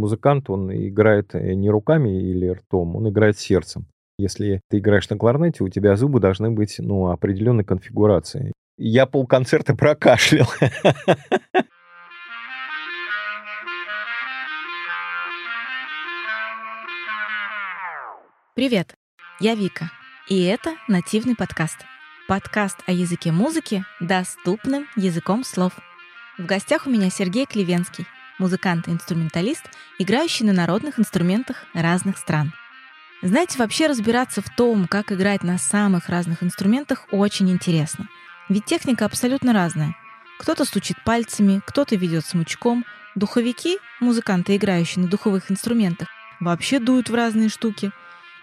Музыкант, 0.00 0.48
он 0.48 0.72
играет 0.72 1.34
э, 1.34 1.52
не 1.52 1.68
руками 1.68 2.08
или 2.08 2.48
ртом, 2.48 2.96
он 2.96 3.10
играет 3.10 3.38
сердцем. 3.38 3.86
Если 4.18 4.62
ты 4.70 4.78
играешь 4.78 5.10
на 5.10 5.18
кларнете, 5.18 5.62
у 5.62 5.68
тебя 5.68 5.94
зубы 5.94 6.20
должны 6.20 6.50
быть, 6.50 6.76
ну, 6.78 7.08
определенной 7.08 7.64
конфигурации. 7.64 8.54
Я 8.78 9.04
полконцерта 9.04 9.76
прокашлял. 9.76 10.46
Привет, 18.54 18.94
я 19.38 19.54
Вика, 19.54 19.90
и 20.30 20.42
это 20.44 20.76
нативный 20.88 21.36
подкаст. 21.36 21.76
Подкаст 22.26 22.78
о 22.86 22.92
языке 22.92 23.32
музыки 23.32 23.84
доступным 24.00 24.86
языком 24.96 25.44
слов. 25.44 25.78
В 26.38 26.46
гостях 26.46 26.86
у 26.86 26.90
меня 26.90 27.10
Сергей 27.10 27.44
Клевенский, 27.44 28.06
музыкант 28.40 28.88
и 28.88 28.90
инструменталист, 28.90 29.62
играющий 29.98 30.44
на 30.44 30.52
народных 30.52 30.98
инструментах 30.98 31.64
разных 31.74 32.18
стран. 32.18 32.52
Знаете, 33.22 33.58
вообще 33.58 33.86
разбираться 33.86 34.40
в 34.40 34.48
том, 34.48 34.88
как 34.88 35.12
играть 35.12 35.44
на 35.44 35.58
самых 35.58 36.08
разных 36.08 36.42
инструментах, 36.42 37.04
очень 37.12 37.50
интересно. 37.50 38.08
Ведь 38.48 38.64
техника 38.64 39.04
абсолютно 39.04 39.52
разная. 39.52 39.94
Кто-то 40.38 40.64
стучит 40.64 40.96
пальцами, 41.04 41.60
кто-то 41.66 41.96
ведет 41.96 42.24
смычком. 42.24 42.84
Духовики, 43.14 43.78
музыканты, 44.00 44.56
играющие 44.56 45.04
на 45.04 45.10
духовых 45.10 45.50
инструментах, 45.50 46.08
вообще 46.40 46.78
дуют 46.78 47.10
в 47.10 47.14
разные 47.14 47.50
штуки. 47.50 47.92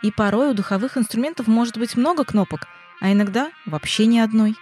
И 0.03 0.11
порой 0.11 0.51
у 0.51 0.53
духовых 0.53 0.97
инструментов 0.97 1.47
может 1.47 1.77
быть 1.77 1.97
много 1.97 2.23
кнопок, 2.23 2.67
а 3.01 3.11
иногда 3.11 3.49
вообще 3.65 4.05
ни 4.05 4.19
одной. 4.19 4.55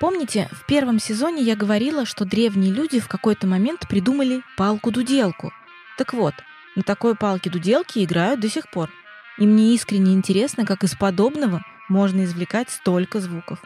Помните, 0.00 0.48
в 0.52 0.66
первом 0.66 0.98
сезоне 0.98 1.42
я 1.42 1.56
говорила, 1.56 2.04
что 2.04 2.24
древние 2.24 2.72
люди 2.72 3.00
в 3.00 3.08
какой-то 3.08 3.46
момент 3.46 3.88
придумали 3.88 4.42
палку-дуделку. 4.56 5.52
Так 5.96 6.12
вот, 6.12 6.34
на 6.76 6.82
такой 6.82 7.14
палке-дуделке 7.14 8.04
играют 8.04 8.40
до 8.40 8.48
сих 8.48 8.70
пор– 8.70 8.90
и 9.36 9.46
мне 9.46 9.74
искренне 9.74 10.14
интересно, 10.14 10.64
как 10.64 10.84
из 10.84 10.94
подобного 10.94 11.62
можно 11.88 12.22
извлекать 12.22 12.70
столько 12.70 13.20
звуков. 13.20 13.60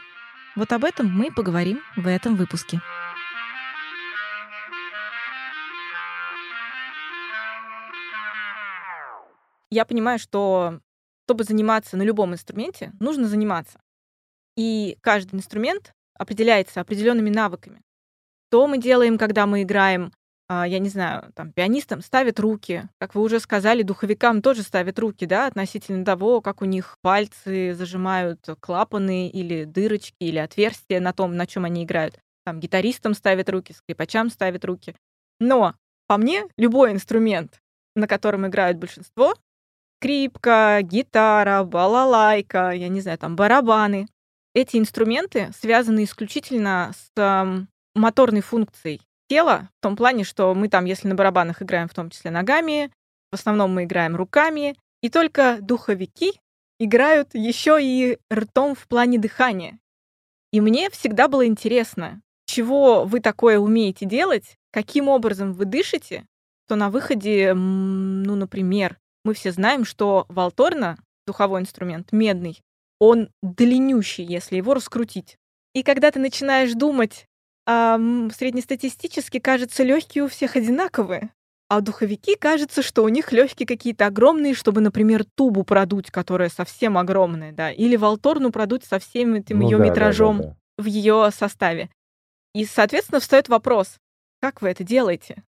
Вот 0.55 0.71
об 0.73 0.83
этом 0.83 1.11
мы 1.11 1.31
поговорим 1.31 1.81
в 1.95 2.07
этом 2.07 2.35
выпуске. 2.35 2.81
Я 9.69 9.85
понимаю, 9.85 10.17
что 10.17 10.79
чтобы 11.25 11.43
заниматься 11.43 11.95
на 11.95 12.01
любом 12.01 12.33
инструменте, 12.33 12.91
нужно 12.99 13.27
заниматься. 13.27 13.79
И 14.55 14.97
каждый 15.01 15.35
инструмент 15.35 15.93
определяется 16.19 16.81
определенными 16.81 17.31
навыками. 17.31 17.81
Что 18.49 18.67
мы 18.67 18.77
делаем, 18.77 19.17
когда 19.17 19.47
мы 19.47 19.63
играем 19.63 20.11
а, 20.51 20.67
я 20.67 20.79
не 20.79 20.89
знаю, 20.89 21.31
там, 21.35 21.51
пианистам 21.51 22.01
ставят 22.01 22.39
руки. 22.39 22.89
Как 22.97 23.13
вы 23.13 23.21
уже 23.21 23.39
сказали, 23.39 23.83
духовикам 23.83 24.41
тоже 24.41 24.63
ставят 24.63 24.97
руки, 24.97 25.27
да, 25.27 25.45
относительно 25.45 26.03
того, 26.03 26.41
как 26.41 26.63
у 26.63 26.65
них 26.65 26.97
пальцы 27.01 27.75
зажимают 27.75 28.39
клапаны 28.59 29.29
или 29.29 29.65
дырочки, 29.65 30.15
или 30.19 30.39
отверстия 30.39 30.99
на 30.99 31.13
том, 31.13 31.35
на 31.35 31.45
чем 31.45 31.65
они 31.65 31.83
играют. 31.83 32.19
Там 32.45 32.59
гитаристам 32.59 33.13
ставят 33.13 33.47
руки, 33.47 33.73
скрипачам 33.73 34.31
ставят 34.31 34.65
руки. 34.65 34.95
Но 35.39 35.75
по 36.07 36.17
мне, 36.17 36.45
любой 36.57 36.93
инструмент, 36.93 37.61
на 37.95 38.07
котором 38.07 38.47
играют 38.47 38.79
большинство, 38.79 39.35
скрипка, 39.99 40.79
гитара, 40.81 41.63
балалайка, 41.63 42.71
я 42.71 42.87
не 42.87 43.01
знаю, 43.01 43.19
там 43.19 43.35
барабаны, 43.35 44.07
эти 44.53 44.77
инструменты 44.77 45.51
связаны 45.59 46.03
исключительно 46.03 46.93
с 47.15 47.59
моторной 47.95 48.41
функцией 48.41 49.01
тела, 49.27 49.69
в 49.79 49.83
том 49.83 49.95
плане, 49.95 50.23
что 50.23 50.53
мы 50.55 50.69
там, 50.69 50.85
если 50.85 51.07
на 51.07 51.15
барабанах 51.15 51.61
играем 51.61 51.87
в 51.87 51.93
том 51.93 52.09
числе 52.09 52.31
ногами, 52.31 52.91
в 53.31 53.35
основном 53.35 53.73
мы 53.73 53.83
играем 53.83 54.15
руками, 54.15 54.75
и 55.01 55.09
только 55.09 55.59
духовики 55.61 56.33
играют 56.79 57.29
еще 57.33 57.77
и 57.81 58.17
ртом 58.33 58.75
в 58.75 58.87
плане 58.87 59.19
дыхания. 59.19 59.79
И 60.51 60.61
мне 60.61 60.89
всегда 60.89 61.27
было 61.27 61.45
интересно, 61.45 62.21
чего 62.45 63.05
вы 63.05 63.19
такое 63.19 63.59
умеете 63.59 64.05
делать, 64.05 64.57
каким 64.71 65.07
образом 65.07 65.53
вы 65.53 65.65
дышите, 65.65 66.25
то 66.67 66.75
на 66.75 66.89
выходе, 66.89 67.53
ну, 67.53 68.35
например, 68.35 68.97
мы 69.23 69.33
все 69.33 69.51
знаем, 69.51 69.85
что 69.85 70.25
валторна, 70.29 70.97
духовой 71.27 71.61
инструмент, 71.61 72.11
медный, 72.11 72.59
он 72.99 73.29
длиннющий, 73.41 74.23
если 74.23 74.57
его 74.57 74.73
раскрутить. 74.73 75.37
И 75.73 75.83
когда 75.83 76.11
ты 76.11 76.19
начинаешь 76.19 76.73
думать, 76.73 77.25
а, 77.65 77.99
среднестатистически, 78.35 79.39
кажется, 79.39 79.83
легкие 79.83 80.23
у 80.23 80.27
всех 80.27 80.55
одинаковые. 80.55 81.31
А 81.67 81.81
духовики, 81.81 82.35
кажется, 82.35 82.81
что 82.81 83.03
у 83.03 83.09
них 83.09 83.31
легкие 83.31 83.67
какие-то 83.67 84.07
огромные, 84.07 84.55
чтобы, 84.55 84.81
например, 84.81 85.23
тубу 85.35 85.63
продуть, 85.63 86.09
которая 86.09 86.49
совсем 86.49 86.97
огромная, 86.97 87.51
да, 87.51 87.71
или 87.71 87.95
волторну 87.95 88.51
продуть 88.51 88.85
со 88.85 88.97
всем 88.97 89.35
этим 89.35 89.59
ну, 89.59 89.69
ее 89.69 89.77
да, 89.77 89.85
метражом 89.85 90.37
да, 90.37 90.43
да, 90.43 90.49
да. 90.49 90.83
в 90.83 90.85
ее 90.87 91.29
составе. 91.31 91.91
И, 92.55 92.65
соответственно, 92.65 93.19
встает 93.19 93.49
вопрос, 93.49 93.97
как 94.41 94.63
вы 94.63 94.69
это 94.69 94.83
делаете? 94.83 95.43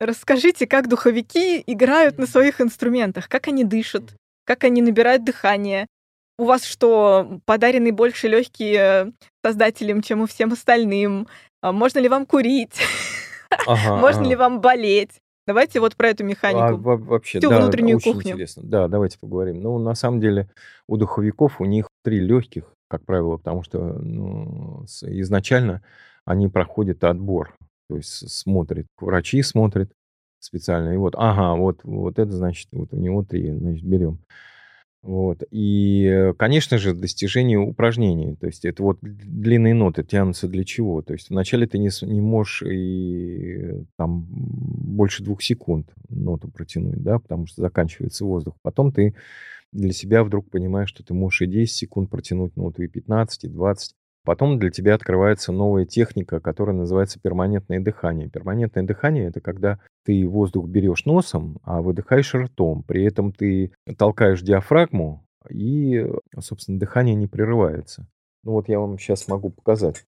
Расскажите, 0.00 0.66
как 0.66 0.88
духовики 0.88 1.62
играют 1.66 2.16
на 2.16 2.26
своих 2.26 2.62
инструментах, 2.62 3.28
как 3.28 3.48
они 3.48 3.64
дышат, 3.64 4.14
как 4.44 4.64
они 4.64 4.80
набирают 4.80 5.24
дыхание. 5.24 5.86
У 6.38 6.44
вас 6.44 6.64
что, 6.64 7.40
подарены 7.46 7.92
больше 7.92 8.28
легкие 8.28 9.12
создателям, 9.44 10.02
чем 10.02 10.22
у 10.22 10.26
всем 10.26 10.52
остальным? 10.52 11.26
А 11.60 11.72
можно 11.72 11.98
ли 11.98 12.08
вам 12.08 12.26
курить? 12.26 12.80
Ага, 13.66 13.96
Можно 14.00 14.20
ага. 14.20 14.30
ли 14.30 14.36
вам 14.36 14.60
болеть? 14.60 15.20
Давайте 15.48 15.80
вот 15.80 15.96
про 15.96 16.10
эту 16.10 16.24
механику. 16.24 16.60
А, 16.60 16.96
вообще, 16.96 17.40
всю 17.40 17.50
да, 17.50 17.58
внутреннюю 17.58 17.96
очень 17.96 18.12
кухню. 18.12 18.32
интересно. 18.32 18.62
Да, 18.64 18.86
давайте 18.86 19.18
поговорим. 19.18 19.62
Ну, 19.62 19.78
на 19.78 19.94
самом 19.94 20.20
деле, 20.20 20.48
у 20.86 20.96
духовиков 20.96 21.60
у 21.60 21.64
них 21.64 21.88
три 22.04 22.20
легких, 22.20 22.72
как 22.88 23.04
правило, 23.04 23.38
потому 23.38 23.64
что 23.64 23.78
ну, 23.80 24.84
изначально 24.84 25.82
они 26.24 26.48
проходят 26.48 27.02
отбор. 27.02 27.56
То 27.88 27.96
есть 27.96 28.30
смотрят, 28.30 28.86
врачи 28.98 29.42
смотрят 29.42 29.90
специально. 30.38 30.92
И 30.92 30.98
вот, 30.98 31.14
ага, 31.16 31.58
вот, 31.58 31.80
вот 31.82 32.18
это 32.18 32.30
значит, 32.30 32.68
вот 32.70 32.92
у 32.92 32.96
него 32.96 33.24
три, 33.24 33.50
значит, 33.50 33.84
берем. 33.84 34.18
Вот. 35.02 35.42
И, 35.50 36.32
конечно 36.38 36.76
же, 36.76 36.92
достижение 36.92 37.58
упражнений. 37.58 38.34
То 38.34 38.46
есть 38.46 38.64
это 38.64 38.82
вот 38.82 38.98
длинные 39.00 39.74
ноты 39.74 40.02
тянутся 40.02 40.48
для 40.48 40.64
чего? 40.64 41.02
То 41.02 41.12
есть 41.12 41.30
вначале 41.30 41.66
ты 41.66 41.78
не, 41.78 41.90
не 42.02 42.20
можешь 42.20 42.62
и 42.62 43.84
там 43.96 44.26
больше 44.28 45.22
двух 45.22 45.42
секунд 45.42 45.92
ноту 46.08 46.48
протянуть, 46.48 47.02
да, 47.02 47.18
потому 47.20 47.46
что 47.46 47.62
заканчивается 47.62 48.24
воздух. 48.24 48.54
Потом 48.62 48.92
ты 48.92 49.14
для 49.72 49.92
себя 49.92 50.24
вдруг 50.24 50.50
понимаешь, 50.50 50.88
что 50.88 51.04
ты 51.04 51.14
можешь 51.14 51.42
и 51.42 51.46
10 51.46 51.74
секунд 51.74 52.10
протянуть 52.10 52.56
ноту, 52.56 52.82
и 52.82 52.88
15, 52.88 53.44
и 53.44 53.48
20. 53.48 53.94
Потом 54.28 54.58
для 54.58 54.68
тебя 54.68 54.94
открывается 54.94 55.52
новая 55.52 55.86
техника, 55.86 56.38
которая 56.38 56.76
называется 56.76 57.18
перманентное 57.18 57.80
дыхание. 57.80 58.28
Перманентное 58.28 58.82
дыхание— 58.82 59.26
это 59.28 59.40
когда 59.40 59.78
ты 60.04 60.28
воздух 60.28 60.68
берешь 60.68 61.06
носом, 61.06 61.56
а 61.62 61.80
выдыхаешь 61.80 62.34
ртом. 62.34 62.82
При 62.82 63.04
этом 63.06 63.32
ты 63.32 63.72
толкаешь 63.96 64.42
диафрагму, 64.42 65.26
и, 65.48 66.06
собственно, 66.38 66.78
дыхание 66.78 67.14
не 67.14 67.26
прерывается. 67.26 68.06
Ну 68.44 68.52
вот 68.52 68.68
я 68.68 68.80
вам 68.80 68.98
сейчас 68.98 69.28
могу 69.28 69.48
показать. 69.48 70.04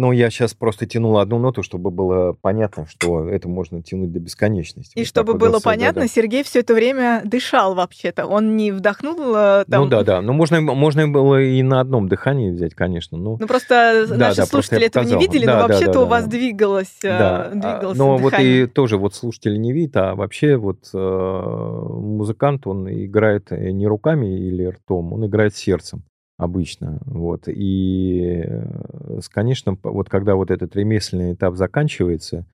Ну, 0.00 0.12
я 0.12 0.30
сейчас 0.30 0.54
просто 0.54 0.86
тянул 0.86 1.18
одну 1.18 1.38
ноту, 1.38 1.62
чтобы 1.62 1.90
было 1.90 2.32
понятно, 2.32 2.86
что 2.86 3.28
это 3.28 3.50
можно 3.50 3.82
тянуть 3.82 4.10
до 4.10 4.18
бесконечности. 4.18 4.96
И 4.96 5.00
вот 5.00 5.06
чтобы 5.06 5.34
было 5.34 5.52
вот 5.52 5.62
понятно, 5.62 6.00
да, 6.00 6.06
да. 6.06 6.08
Сергей 6.08 6.42
все 6.42 6.60
это 6.60 6.72
время 6.72 7.20
дышал 7.26 7.74
вообще-то. 7.74 8.24
Он 8.24 8.56
не 8.56 8.72
вдохнул 8.72 9.18
э, 9.36 9.66
там... 9.68 9.82
Ну 9.82 9.90
да, 9.90 10.02
да. 10.02 10.22
Ну, 10.22 10.32
можно, 10.32 10.62
можно 10.62 11.06
было 11.06 11.42
и 11.42 11.62
на 11.62 11.80
одном 11.80 12.08
дыхании 12.08 12.50
взять, 12.50 12.74
конечно. 12.74 13.18
Но... 13.18 13.36
Ну, 13.38 13.46
просто 13.46 14.06
да, 14.08 14.16
наши 14.16 14.38
да, 14.38 14.46
слушатели 14.46 14.86
этого 14.86 15.04
не 15.04 15.18
видели, 15.18 15.44
да, 15.44 15.56
но 15.56 15.68
вообще-то 15.68 15.92
да, 15.92 16.00
у 16.00 16.06
вас 16.06 16.24
да. 16.24 16.30
двигалось, 16.30 16.96
э, 17.04 17.18
да. 17.18 17.50
двигалось 17.50 17.98
Но 17.98 18.16
дыхание. 18.16 18.64
вот 18.64 18.70
и 18.70 18.72
тоже 18.72 18.96
вот 18.96 19.14
слушатели 19.14 19.58
не 19.58 19.74
видят, 19.74 19.98
а 19.98 20.14
вообще 20.14 20.56
вот 20.56 20.78
э, 20.94 20.98
музыкант, 20.98 22.66
он 22.66 22.88
играет 22.88 23.50
не 23.50 23.86
руками 23.86 24.34
или 24.34 24.64
ртом, 24.64 25.12
он 25.12 25.26
играет 25.26 25.54
сердцем 25.54 26.04
обычно. 26.40 26.98
Вот. 27.04 27.44
И, 27.46 28.42
э, 28.44 29.20
конечно, 29.30 29.76
вот 29.82 30.08
когда 30.08 30.34
вот 30.34 30.50
этот 30.50 30.74
ремесленный 30.74 31.34
этап 31.34 31.56
заканчивается, 31.56 32.46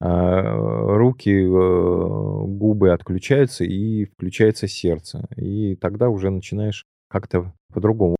а, 0.00 0.96
руки, 0.96 1.30
э, 1.30 1.46
губы 1.48 2.92
отключаются 2.92 3.64
и 3.64 4.04
включается 4.04 4.68
сердце. 4.68 5.26
И 5.36 5.76
тогда 5.76 6.08
уже 6.08 6.30
начинаешь 6.30 6.84
как-то 7.08 7.52
по-другому. 7.72 8.16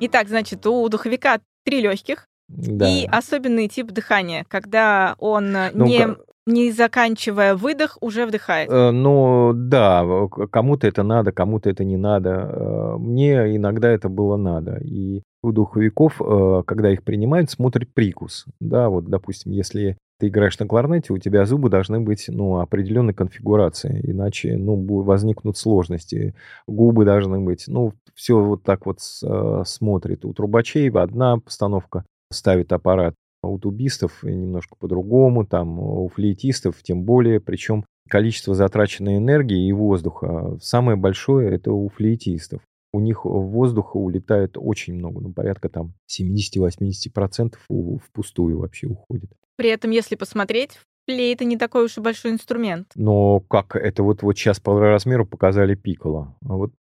Итак, 0.00 0.28
значит, 0.28 0.66
у 0.66 0.88
духовика 0.88 1.40
три 1.64 1.80
легких, 1.80 2.26
да. 2.48 2.88
И 2.88 3.06
особенный 3.06 3.68
тип 3.68 3.88
дыхания, 3.88 4.44
когда 4.48 5.14
он 5.18 5.56
э, 5.56 5.70
ну, 5.72 5.86
не 5.86 6.06
не 6.46 6.72
заканчивая 6.72 7.54
выдох, 7.54 7.98
уже 8.00 8.26
вдыхает. 8.26 8.70
Э, 8.70 8.90
Ну, 8.90 9.52
да, 9.54 10.04
кому-то 10.50 10.86
это 10.86 11.02
надо, 11.02 11.32
кому-то 11.32 11.70
это 11.70 11.84
не 11.84 11.96
надо. 11.96 12.30
Э, 12.30 12.96
Мне 12.98 13.56
иногда 13.56 13.90
это 13.90 14.08
было 14.08 14.36
надо. 14.36 14.78
И 14.84 15.22
у 15.42 15.52
духовиков, 15.52 16.20
э, 16.20 16.62
когда 16.66 16.90
их 16.92 17.02
принимают, 17.04 17.50
смотрят 17.50 17.92
прикус. 17.94 18.46
Да, 18.60 18.88
вот, 18.88 19.06
допустим, 19.06 19.52
если 19.52 19.96
ты 20.18 20.28
играешь 20.28 20.58
на 20.58 20.66
кларнете, 20.66 21.12
у 21.12 21.18
тебя 21.18 21.44
зубы 21.46 21.68
должны 21.68 22.00
быть, 22.00 22.26
ну, 22.28 22.60
определенной 22.60 23.14
конфигурации, 23.14 24.00
иначе, 24.04 24.56
ну, 24.56 24.76
возникнут 25.02 25.56
сложности. 25.56 26.34
Губы 26.68 27.04
должны 27.04 27.40
быть, 27.40 27.64
ну, 27.66 27.92
все 28.14 28.40
вот 28.40 28.62
так 28.62 28.86
вот 28.86 29.00
смотрит. 29.00 30.24
У 30.24 30.32
трубачей 30.32 30.90
одна 30.90 31.38
постановка 31.38 32.04
ставит 32.30 32.72
аппарат, 32.72 33.14
у 33.42 33.58
тубистов 33.58 34.22
немножко 34.22 34.76
по-другому, 34.78 35.44
там 35.46 35.78
у 35.78 36.08
флейтистов 36.08 36.82
тем 36.82 37.04
более, 37.04 37.40
причем 37.40 37.84
количество 38.08 38.54
затраченной 38.54 39.16
энергии 39.18 39.66
и 39.66 39.72
воздуха 39.72 40.58
самое 40.60 40.96
большое 40.96 41.54
это 41.54 41.72
у 41.72 41.88
флейтистов. 41.88 42.62
У 42.92 43.00
них 43.00 43.24
воздуха 43.24 43.96
улетает 43.96 44.56
очень 44.58 44.94
много, 44.94 45.20
ну 45.20 45.32
порядка 45.32 45.68
там 45.68 45.94
70-80% 46.08 47.54
у- 47.68 47.98
впустую 47.98 48.58
вообще 48.58 48.86
уходит. 48.88 49.30
При 49.56 49.70
этом, 49.70 49.90
если 49.90 50.14
посмотреть, 50.14 50.78
флейта 51.06 51.44
не 51.44 51.56
такой 51.56 51.84
уж 51.84 51.96
и 51.98 52.00
большой 52.00 52.32
инструмент. 52.32 52.88
Но 52.94 53.40
как 53.40 53.76
это 53.76 54.02
вот, 54.02 54.22
вот 54.22 54.36
сейчас 54.36 54.60
по 54.60 54.78
размеру 54.78 55.26
показали 55.26 55.74
пикало. 55.74 56.36
А 56.44 56.54
вот, 56.54 56.72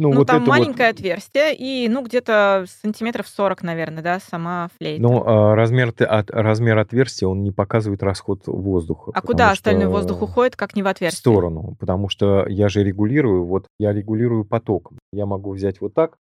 ну, 0.00 0.10
Ну, 0.12 0.18
вот 0.18 0.26
там 0.28 0.36
это 0.42 0.44
вот, 0.46 0.58
маленькое 0.58 0.88
отверстие 0.90 1.54
и, 1.56 1.88
ну, 1.88 2.02
где-то 2.04 2.66
сантиметров 2.82 3.26
40, 3.28 3.62
наверное, 3.64 4.02
да, 4.02 4.20
сама 4.20 4.68
флейта. 4.78 5.02
но 5.02 5.24
а, 5.26 5.54
размер, 5.56 5.92
от, 5.98 6.30
размер 6.30 6.78
отверстия, 6.78 7.26
он 7.28 7.42
не 7.42 7.50
показывает 7.50 8.02
расход 8.04 8.42
воздуха. 8.46 9.10
а 9.12 9.20
куда 9.20 9.50
остальной 9.50 9.84
что- 9.86 9.90
воздух 9.90 10.22
уходит, 10.22 10.54
как 10.54 10.76
не 10.76 10.82
в 10.82 10.84
в 10.84 10.88
отверстие? 10.88 11.18
сторону, 11.18 11.76
потому 11.80 12.08
что 12.08 12.46
я 12.48 12.68
же 12.68 12.84
регулирую, 12.84 13.44
вот 13.44 13.66
я 13.80 13.92
регулирую 13.92 14.44
потоком. 14.44 14.98
Я 15.12 15.26
могу 15.26 15.52
взять 15.52 15.80
вот 15.80 15.94
так, 15.94 16.16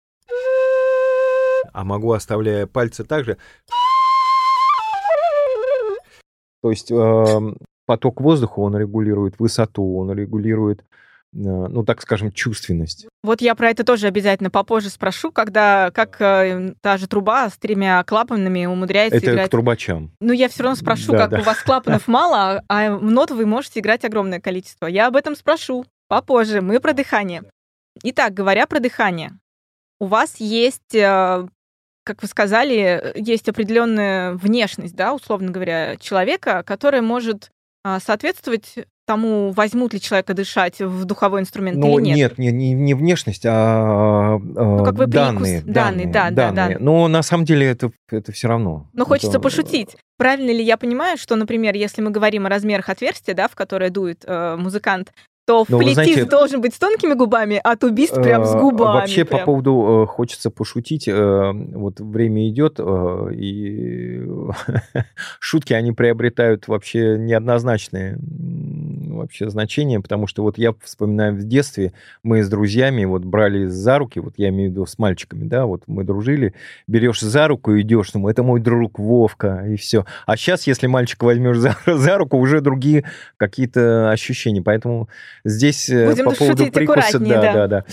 а 1.74 1.84
могу, 1.84 2.12
оставляя 2.14 2.66
пальцы 2.66 3.04
также. 3.04 3.38
То 6.64 6.72
есть 6.72 6.92
эм, 6.92 7.58
поток 7.86 8.20
воздуха, 8.22 8.60
он 8.60 8.76
регулирует 8.76 9.40
высоту, 9.40 9.98
он 10.00 10.12
регулирует, 10.12 10.82
э, 10.82 10.84
ну, 11.38 11.84
так 11.84 12.02
скажем, 12.02 12.32
чувственность. 12.32 13.08
Вот 13.24 13.42
я 13.42 13.54
про 13.54 13.70
это 13.70 13.84
тоже 13.84 14.08
обязательно 14.08 14.50
попозже 14.50 14.90
спрошу, 14.90 15.32
когда 15.32 15.92
как 15.92 16.20
э, 16.20 16.74
та 16.82 16.98
же 16.98 17.08
труба 17.08 17.50
с 17.50 17.58
тремя 17.58 18.04
клапанами 18.04 18.66
умудряется 18.66 19.18
Это 19.18 19.32
играть. 19.34 19.48
к 19.48 19.52
трубачам. 19.52 20.12
Ну, 20.20 20.34
я 20.34 20.50
все 20.50 20.64
равно 20.64 20.76
спрошу, 20.76 21.12
Да, 21.12 21.18
как 21.20 21.30
да. 21.30 21.40
у 21.40 21.44
вас 21.44 21.62
клапанов 21.62 22.08
мало, 22.08 22.64
а 22.68 22.90
нот 22.90 23.32
вы 23.32 23.46
можете 23.46 23.80
играть 23.80 24.04
огромное 24.04 24.40
количество. 24.40 24.88
Я 24.88 25.08
об 25.08 25.16
этом 25.16 25.36
спрошу 25.36 25.86
попозже. 26.08 26.62
Мы 26.62 26.80
про 26.80 26.94
дыхание. 26.94 27.44
Итак, 28.04 28.34
говоря 28.34 28.66
про 28.66 28.80
дыхание, 28.80 29.32
у 30.00 30.06
вас 30.06 30.38
есть, 30.38 30.96
э, 30.96 31.48
как 32.04 32.22
вы 32.22 32.28
сказали, 32.28 33.14
есть 33.16 33.48
определенная 33.48 34.34
внешность, 34.34 34.96
да, 34.96 35.14
условно 35.14 35.52
говоря, 35.52 35.98
человека, 35.98 36.64
которая 36.64 37.02
может 37.02 37.52
а, 37.84 38.00
соответствовать 38.00 38.76
тому, 39.08 39.52
возьмут 39.52 39.94
ли 39.94 40.00
человека 40.02 40.34
дышать 40.36 40.80
в 40.80 41.06
духовой 41.06 41.42
инструмент 41.42 41.78
Ну, 41.78 41.98
или 41.98 42.10
нет. 42.10 42.18
нет, 42.18 42.38
не, 42.38 42.52
не, 42.52 42.74
не 42.74 42.94
внешность, 42.94 43.44
а, 43.48 44.38
Ну, 44.38 44.84
как 44.84 44.94
бы 44.96 45.06
прикус. 45.06 45.14
данные, 45.16 45.62
Данные, 45.66 46.06
да, 46.08 46.30
да, 46.30 46.52
данные. 46.52 46.78
да. 46.78 46.84
Но 46.84 47.08
на 47.08 47.24
самом 47.24 47.46
деле 47.46 47.66
это, 47.68 47.92
это 48.12 48.32
все 48.32 48.48
равно. 48.50 48.88
Но 48.94 49.06
хочется 49.06 49.30
Это- 49.38 49.40
пошутить. 49.40 49.96
Правильно 50.18 50.52
ли 50.52 50.64
я 50.64 50.78
понимаю, 50.78 51.18
что, 51.18 51.36
например, 51.36 51.76
если 51.76 52.02
мы 52.02 52.12
говорим 52.12 52.46
о 52.46 52.50
размерах 52.50 52.90
отверстия, 52.90 53.34
да, 53.34 53.48
в 53.48 53.56
которое 53.56 53.90
дует 53.90 54.24
э, 54.28 54.56
музыкант, 54.58 55.12
то 55.46 55.64
Ну, 55.70 55.78
вы 55.78 55.84
флейтист 55.84 56.04
знаете- 56.14 56.26
должен 56.30 56.60
быть 56.60 56.76
с 56.76 56.78
тонкими 56.78 57.14
губами, 57.14 57.62
а 57.64 57.78
тубист 57.78 58.16
прям 58.16 58.44
с 58.44 58.54
Э, 58.54 58.60
губами. 58.60 58.96
Вообще 59.00 59.24
по 59.24 59.36
прям. 59.38 59.46
поводу 59.46 60.04
э, 60.04 60.06
хочется 60.06 60.52
пошутить. 60.52 61.08
э, 61.08 61.52
Вот 61.54 62.02
время 62.02 62.50
идет, 62.50 62.76
э, 62.80 63.30
и 63.34 64.24
шутки 65.40 65.72
они 65.72 65.94
приобретают 65.94 66.68
вообще 66.68 67.18
неоднозначные 67.18 68.18
вообще 69.18 69.50
значения, 69.50 70.00
потому 70.00 70.28
что 70.28 70.44
вот 70.44 70.58
я 70.58 70.74
вспоминаю 70.84 71.36
в 71.36 71.44
детстве, 71.44 71.94
мы 72.24 72.44
с 72.44 72.50
друзьями 72.50 73.06
вот 73.06 73.24
брали 73.24 73.66
за 73.66 73.98
руки, 73.98 74.20
вот 74.20 74.34
я 74.38 74.50
имею 74.50 74.70
в 74.70 74.74
виду 74.74 74.86
с 74.86 74.98
мальчиками, 74.98 75.48
да, 75.48 75.66
вот 75.66 75.84
мы 75.88 76.04
дружили, 76.04 76.54
берешь 76.88 77.20
за 77.20 77.48
руку 77.48 77.74
и 77.74 77.82
идешь, 77.82 78.14
ну, 78.14 78.28
это 78.28 78.44
мой 78.44 78.60
друг 78.60 79.00
Вовка, 79.00 79.66
и 79.68 79.76
все. 79.76 80.06
А 80.26 80.38
сейчас, 80.38 80.68
если 80.68 80.88
мальчика 80.88 81.26
возьмешь 81.26 81.58
за, 81.58 81.76
за 81.86 82.18
руку, 82.18 82.38
уже 82.38 82.62
другие 82.62 83.04
какие-то 83.38 84.12
ощущения, 84.12 84.62
поэтому 84.62 85.10
здесь 85.44 85.90
э, 85.90 86.10
Будем 86.10 86.26
по 86.26 86.32
поводу 86.32 86.72
прикуса, 86.72 87.20
да, 87.20 87.42
да. 87.42 87.54
да, 87.54 87.68
да. 87.68 87.86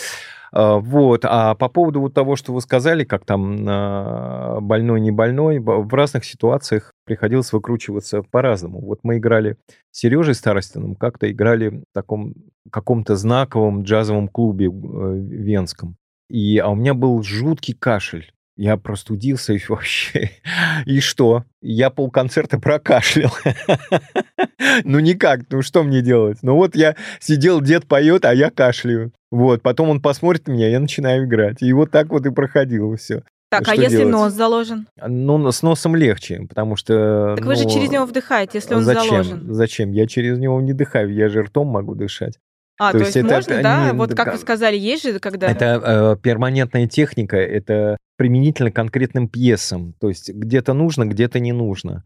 А, 0.54 0.78
Вот. 0.78 1.24
А 1.24 1.54
по 1.56 1.68
поводу 1.68 2.00
вот 2.00 2.14
того, 2.14 2.36
что 2.36 2.52
вы 2.52 2.60
сказали, 2.60 3.04
как 3.04 3.24
там 3.26 3.66
а, 3.68 4.60
больной, 4.60 5.00
не 5.00 5.10
больной, 5.10 5.58
в 5.58 5.92
разных 5.92 6.24
ситуациях 6.24 6.92
приходилось 7.04 7.52
выкручиваться 7.52 8.22
по-разному. 8.22 8.80
Вот 8.80 9.00
мы 9.02 9.18
играли 9.18 9.56
с 9.90 9.98
Сережей 9.98 10.34
Старостиным, 10.34 10.94
как-то 10.94 11.30
играли 11.30 11.68
в 11.68 11.82
таком 11.92 12.34
каком-то 12.70 13.16
знаковом 13.16 13.82
джазовом 13.82 14.28
клубе 14.28 14.66
э, 14.66 14.68
венском. 14.70 15.96
И, 16.30 16.56
а 16.58 16.68
у 16.68 16.74
меня 16.74 16.94
был 16.94 17.22
жуткий 17.22 17.74
кашель. 17.74 18.32
Я 18.56 18.76
простудился 18.76 19.52
и 19.52 19.60
вообще. 19.68 20.30
И 20.86 21.00
что? 21.00 21.44
Я 21.60 21.90
полконцерта 21.90 22.58
прокашлял. 22.58 23.32
Ну 24.84 24.98
никак, 24.98 25.42
ну 25.50 25.62
что 25.62 25.82
мне 25.82 26.00
делать? 26.00 26.38
Ну 26.42 26.56
вот 26.56 26.74
я 26.74 26.96
сидел, 27.20 27.60
дед 27.60 27.86
поет, 27.86 28.24
а 28.24 28.34
я 28.34 28.50
кашляю. 28.50 29.12
Вот, 29.34 29.62
потом 29.62 29.90
он 29.90 30.00
посмотрит 30.00 30.46
на 30.46 30.52
меня, 30.52 30.68
я 30.68 30.78
начинаю 30.78 31.24
играть. 31.24 31.60
И 31.60 31.72
вот 31.72 31.90
так 31.90 32.10
вот 32.10 32.24
и 32.24 32.30
проходило 32.30 32.96
все. 32.96 33.24
Так, 33.50 33.62
а 33.62 33.72
что 33.72 33.82
если 33.82 33.96
делать? 33.98 34.12
нос 34.12 34.32
заложен? 34.32 34.86
Ну, 35.04 35.50
с 35.50 35.60
носом 35.62 35.96
легче, 35.96 36.46
потому 36.48 36.76
что... 36.76 37.34
Так 37.36 37.44
вы 37.44 37.56
же 37.56 37.64
ну, 37.64 37.70
через 37.70 37.90
него 37.90 38.06
вдыхаете, 38.06 38.58
если 38.58 38.74
он 38.76 38.82
зачем? 38.84 39.24
заложен. 39.24 39.52
Зачем? 39.52 39.90
Я 39.90 40.06
через 40.06 40.38
него 40.38 40.60
не 40.60 40.72
дыхаю, 40.72 41.12
я 41.12 41.28
же 41.28 41.42
ртом 41.42 41.66
могу 41.66 41.96
дышать. 41.96 42.38
А, 42.78 42.92
То 42.92 42.98
то, 42.98 43.04
есть 43.04 43.16
есть, 43.16 43.26
это- 43.26 43.34
можно, 43.34 43.52
это 43.54 43.62
да? 43.64 43.86
не- 43.90 43.98
Вот 43.98 44.14
как 44.14 44.32
вы 44.32 44.38
сказали, 44.38 44.76
есть 44.76 45.02
же, 45.02 45.18
когда... 45.18 45.48
Это 45.48 45.82
э, 45.84 46.22
перманентная 46.22 46.86
техника, 46.86 47.36
это 47.36 47.96
применительно 48.16 48.70
к 48.70 48.76
конкретным 48.76 49.26
пьесам. 49.26 49.94
То 50.00 50.10
есть 50.10 50.32
где-то 50.32 50.74
нужно, 50.74 51.06
где-то 51.06 51.40
не 51.40 51.52
нужно. 51.52 52.04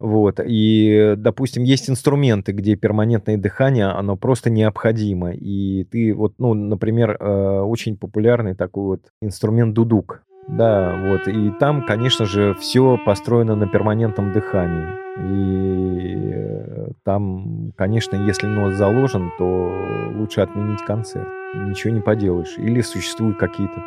Вот. 0.00 0.38
И, 0.44 1.14
допустим, 1.16 1.64
есть 1.64 1.90
инструменты, 1.90 2.52
где 2.52 2.76
перманентное 2.76 3.36
дыхание, 3.36 3.86
оно 3.86 4.16
просто 4.16 4.48
необходимо. 4.48 5.32
И 5.32 5.84
ты 5.84 6.14
вот, 6.14 6.34
ну, 6.38 6.54
например, 6.54 7.16
э, 7.18 7.60
очень 7.60 7.96
популярный 7.96 8.54
такой 8.54 8.84
вот 8.84 9.00
инструмент 9.20 9.74
дудук. 9.74 10.22
Да, 10.46 10.96
вот. 11.04 11.26
И 11.28 11.50
там, 11.58 11.84
конечно 11.84 12.24
же, 12.26 12.54
все 12.54 12.98
построено 13.04 13.54
на 13.54 13.66
перманентном 13.66 14.32
дыхании. 14.32 14.86
И 15.20 16.92
там, 17.04 17.72
конечно, 17.76 18.16
если 18.16 18.46
нос 18.46 18.74
заложен, 18.74 19.30
то 19.38 19.72
лучше 20.14 20.40
отменить 20.40 20.82
концерт. 20.82 21.28
Ничего 21.54 21.92
не 21.92 22.00
поделаешь. 22.00 22.56
Или 22.56 22.80
существуют 22.82 23.38
какие-то 23.38 23.82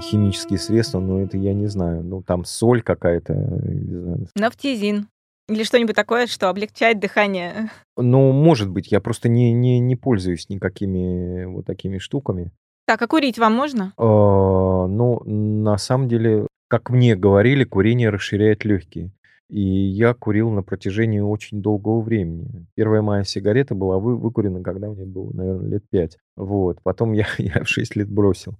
химические 0.00 0.58
средства, 0.58 1.00
но 1.00 1.20
это 1.20 1.36
я 1.36 1.54
не 1.54 1.66
знаю. 1.66 2.02
Ну, 2.02 2.22
там 2.22 2.44
соль 2.44 2.82
какая-то, 2.82 3.34
не 3.34 4.00
знаю. 4.00 4.26
Нафтизин. 4.34 5.08
Или 5.48 5.62
что-нибудь 5.62 5.94
такое, 5.94 6.26
что 6.26 6.48
облегчает 6.48 7.00
дыхание. 7.00 7.70
Ну, 7.96 8.32
может 8.32 8.70
быть, 8.70 8.90
я 8.90 9.00
просто 9.00 9.28
не, 9.28 9.52
не, 9.52 9.78
не 9.78 9.94
пользуюсь 9.94 10.48
никакими 10.48 11.44
вот 11.44 11.66
такими 11.66 11.98
штуками. 11.98 12.50
Так, 12.86 13.00
а 13.02 13.06
курить 13.06 13.38
вам 13.38 13.54
можно? 13.54 13.92
А, 13.96 14.86
Ну, 14.86 15.20
на 15.24 15.76
самом 15.76 16.08
деле, 16.08 16.46
как 16.68 16.90
мне 16.90 17.14
говорили, 17.14 17.64
курение 17.64 18.10
расширяет 18.10 18.64
легкие. 18.64 19.10
И 19.50 19.60
я 19.60 20.14
курил 20.14 20.50
на 20.50 20.62
протяжении 20.62 21.20
очень 21.20 21.60
долгого 21.60 22.00
времени. 22.00 22.66
Первая 22.74 23.02
моя 23.02 23.24
сигарета 23.24 23.74
была 23.74 23.98
вы, 23.98 24.16
выкурена, 24.16 24.62
когда 24.62 24.88
мне 24.88 25.04
было, 25.04 25.30
наверное, 25.32 25.68
лет 25.68 25.84
пять. 25.90 26.16
Вот. 26.36 26.78
Потом 26.82 27.12
я, 27.12 27.26
я 27.38 27.62
в 27.62 27.68
6 27.68 27.96
лет 27.96 28.10
бросил 28.10 28.56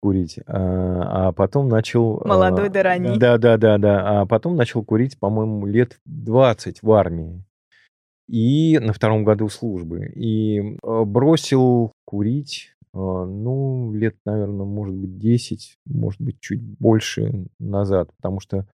курить. 0.00 0.38
А, 0.46 1.28
а 1.28 1.32
потом 1.32 1.68
начал... 1.68 2.20
а, 2.24 2.28
Молодой 2.28 2.68
да 2.68 2.82
ранний. 2.82 3.18
Да, 3.18 3.38
да, 3.38 3.56
да, 3.56 3.78
да. 3.78 4.20
А 4.20 4.26
потом 4.26 4.56
начал 4.56 4.82
курить, 4.84 5.18
по-моему, 5.18 5.66
лет 5.66 6.00
20 6.06 6.82
в 6.82 6.92
армии. 6.92 7.44
И 8.28 8.78
на 8.78 8.92
втором 8.92 9.24
году 9.24 9.48
службы. 9.48 10.06
И 10.14 10.58
э, 10.60 11.04
бросил 11.04 11.92
курить, 12.04 12.74
э, 12.94 12.98
ну, 12.98 13.92
лет, 13.92 14.16
наверное, 14.24 14.66
может 14.66 14.94
быть, 14.94 15.18
10, 15.18 15.78
может 15.86 16.20
быть, 16.20 16.40
чуть 16.40 16.62
больше 16.62 17.46
назад. 17.58 18.10
Потому 18.16 18.40
что 18.40 18.66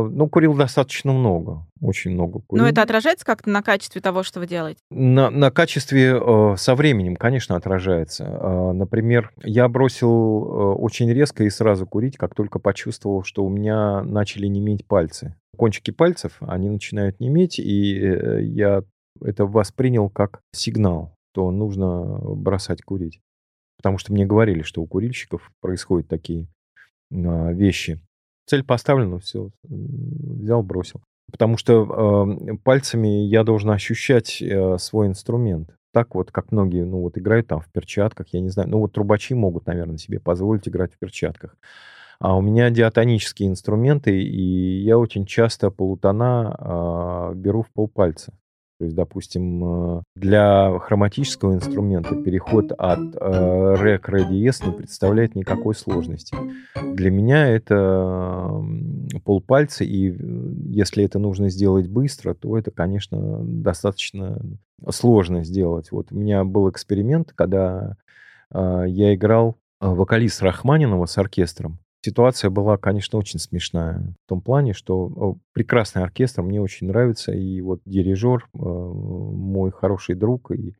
ну, 0.00 0.28
курил 0.28 0.54
достаточно 0.54 1.12
много, 1.12 1.66
очень 1.80 2.12
много 2.12 2.40
курил. 2.40 2.64
Но 2.64 2.70
это 2.70 2.82
отражается 2.82 3.24
как-то 3.24 3.50
на 3.50 3.62
качестве 3.62 4.00
того, 4.00 4.22
что 4.22 4.40
вы 4.40 4.46
делаете? 4.46 4.80
На, 4.90 5.30
на 5.30 5.50
качестве 5.50 6.18
э, 6.18 6.54
со 6.56 6.74
временем, 6.74 7.16
конечно, 7.16 7.56
отражается. 7.56 8.24
Э, 8.24 8.72
например, 8.72 9.32
я 9.42 9.68
бросил 9.68 10.08
э, 10.08 10.74
очень 10.74 11.12
резко 11.12 11.44
и 11.44 11.50
сразу 11.50 11.86
курить, 11.86 12.16
как 12.16 12.34
только 12.34 12.58
почувствовал, 12.58 13.22
что 13.22 13.44
у 13.44 13.48
меня 13.48 14.02
начали 14.02 14.46
неметь 14.46 14.86
пальцы. 14.86 15.34
Кончики 15.56 15.90
пальцев, 15.90 16.38
они 16.40 16.70
начинают 16.70 17.20
неметь, 17.20 17.58
и 17.58 17.98
э, 17.98 18.42
я 18.42 18.82
это 19.20 19.46
воспринял 19.46 20.08
как 20.08 20.40
сигнал, 20.52 21.14
что 21.32 21.50
нужно 21.50 22.18
бросать 22.34 22.82
курить. 22.82 23.20
Потому 23.76 23.98
что 23.98 24.12
мне 24.12 24.24
говорили, 24.24 24.62
что 24.62 24.80
у 24.80 24.86
курильщиков 24.86 25.50
происходят 25.60 26.08
такие 26.08 26.46
э, 27.10 27.52
вещи. 27.52 28.00
Цель 28.46 28.64
поставлена, 28.64 29.18
все, 29.18 29.50
взял, 29.62 30.62
бросил. 30.62 31.02
Потому 31.30 31.56
что 31.56 32.26
э, 32.48 32.56
пальцами 32.62 33.08
я 33.24 33.44
должен 33.44 33.70
ощущать 33.70 34.42
э, 34.42 34.76
свой 34.78 35.06
инструмент. 35.06 35.70
Так 35.92 36.14
вот, 36.14 36.30
как 36.30 36.52
многие, 36.52 36.84
ну 36.84 37.00
вот 37.00 37.18
играют 37.18 37.48
там 37.48 37.60
в 37.60 37.70
перчатках, 37.70 38.28
я 38.32 38.40
не 38.40 38.48
знаю. 38.48 38.68
Ну 38.68 38.78
вот 38.80 38.92
трубачи 38.92 39.34
могут, 39.34 39.66
наверное, 39.66 39.98
себе 39.98 40.20
позволить 40.20 40.68
играть 40.68 40.94
в 40.94 40.98
перчатках. 40.98 41.56
А 42.18 42.36
у 42.36 42.40
меня 42.40 42.70
диатонические 42.70 43.48
инструменты, 43.48 44.22
и 44.22 44.82
я 44.82 44.96
очень 44.98 45.26
часто 45.26 45.70
полутона 45.70 46.56
э, 46.58 47.34
беру 47.34 47.62
в 47.62 47.72
полпальца. 47.72 48.32
То 48.82 48.86
есть, 48.86 48.96
допустим, 48.96 49.98
э, 49.98 50.02
для 50.16 50.76
хроматического 50.80 51.54
инструмента 51.54 52.16
переход 52.16 52.72
от 52.76 53.14
э, 53.14 53.74
ре 53.76 54.00
к 54.00 54.08
ре 54.08 54.24
диез 54.24 54.60
не 54.66 54.72
представляет 54.72 55.36
никакой 55.36 55.76
сложности. 55.76 56.36
Для 56.92 57.12
меня 57.12 57.46
это 57.46 58.60
полпальца, 59.24 59.84
и 59.84 60.10
э, 60.10 60.14
если 60.66 61.04
это 61.04 61.20
нужно 61.20 61.48
сделать 61.48 61.86
быстро, 61.86 62.34
то 62.34 62.58
это, 62.58 62.72
конечно, 62.72 63.38
достаточно 63.44 64.42
сложно 64.90 65.44
сделать. 65.44 65.92
Вот 65.92 66.10
у 66.10 66.16
меня 66.16 66.42
был 66.42 66.68
эксперимент, 66.68 67.32
когда 67.36 67.96
я 68.52 69.14
играл 69.14 69.58
вокалист 69.80 70.42
Рахманинова 70.42 71.06
с 71.06 71.16
оркестром. 71.18 71.78
Ситуация 72.04 72.50
была, 72.50 72.78
конечно, 72.78 73.16
очень 73.16 73.38
смешная 73.38 74.00
в 74.24 74.28
том 74.28 74.40
плане, 74.40 74.72
что 74.72 75.36
прекрасный 75.52 76.02
оркестр, 76.02 76.42
мне 76.42 76.60
очень 76.60 76.88
нравится, 76.88 77.30
и 77.32 77.60
вот 77.60 77.80
дирижер, 77.84 78.48
э, 78.54 78.58
мой 78.58 79.70
хороший 79.70 80.16
друг, 80.16 80.50
и 80.50 80.74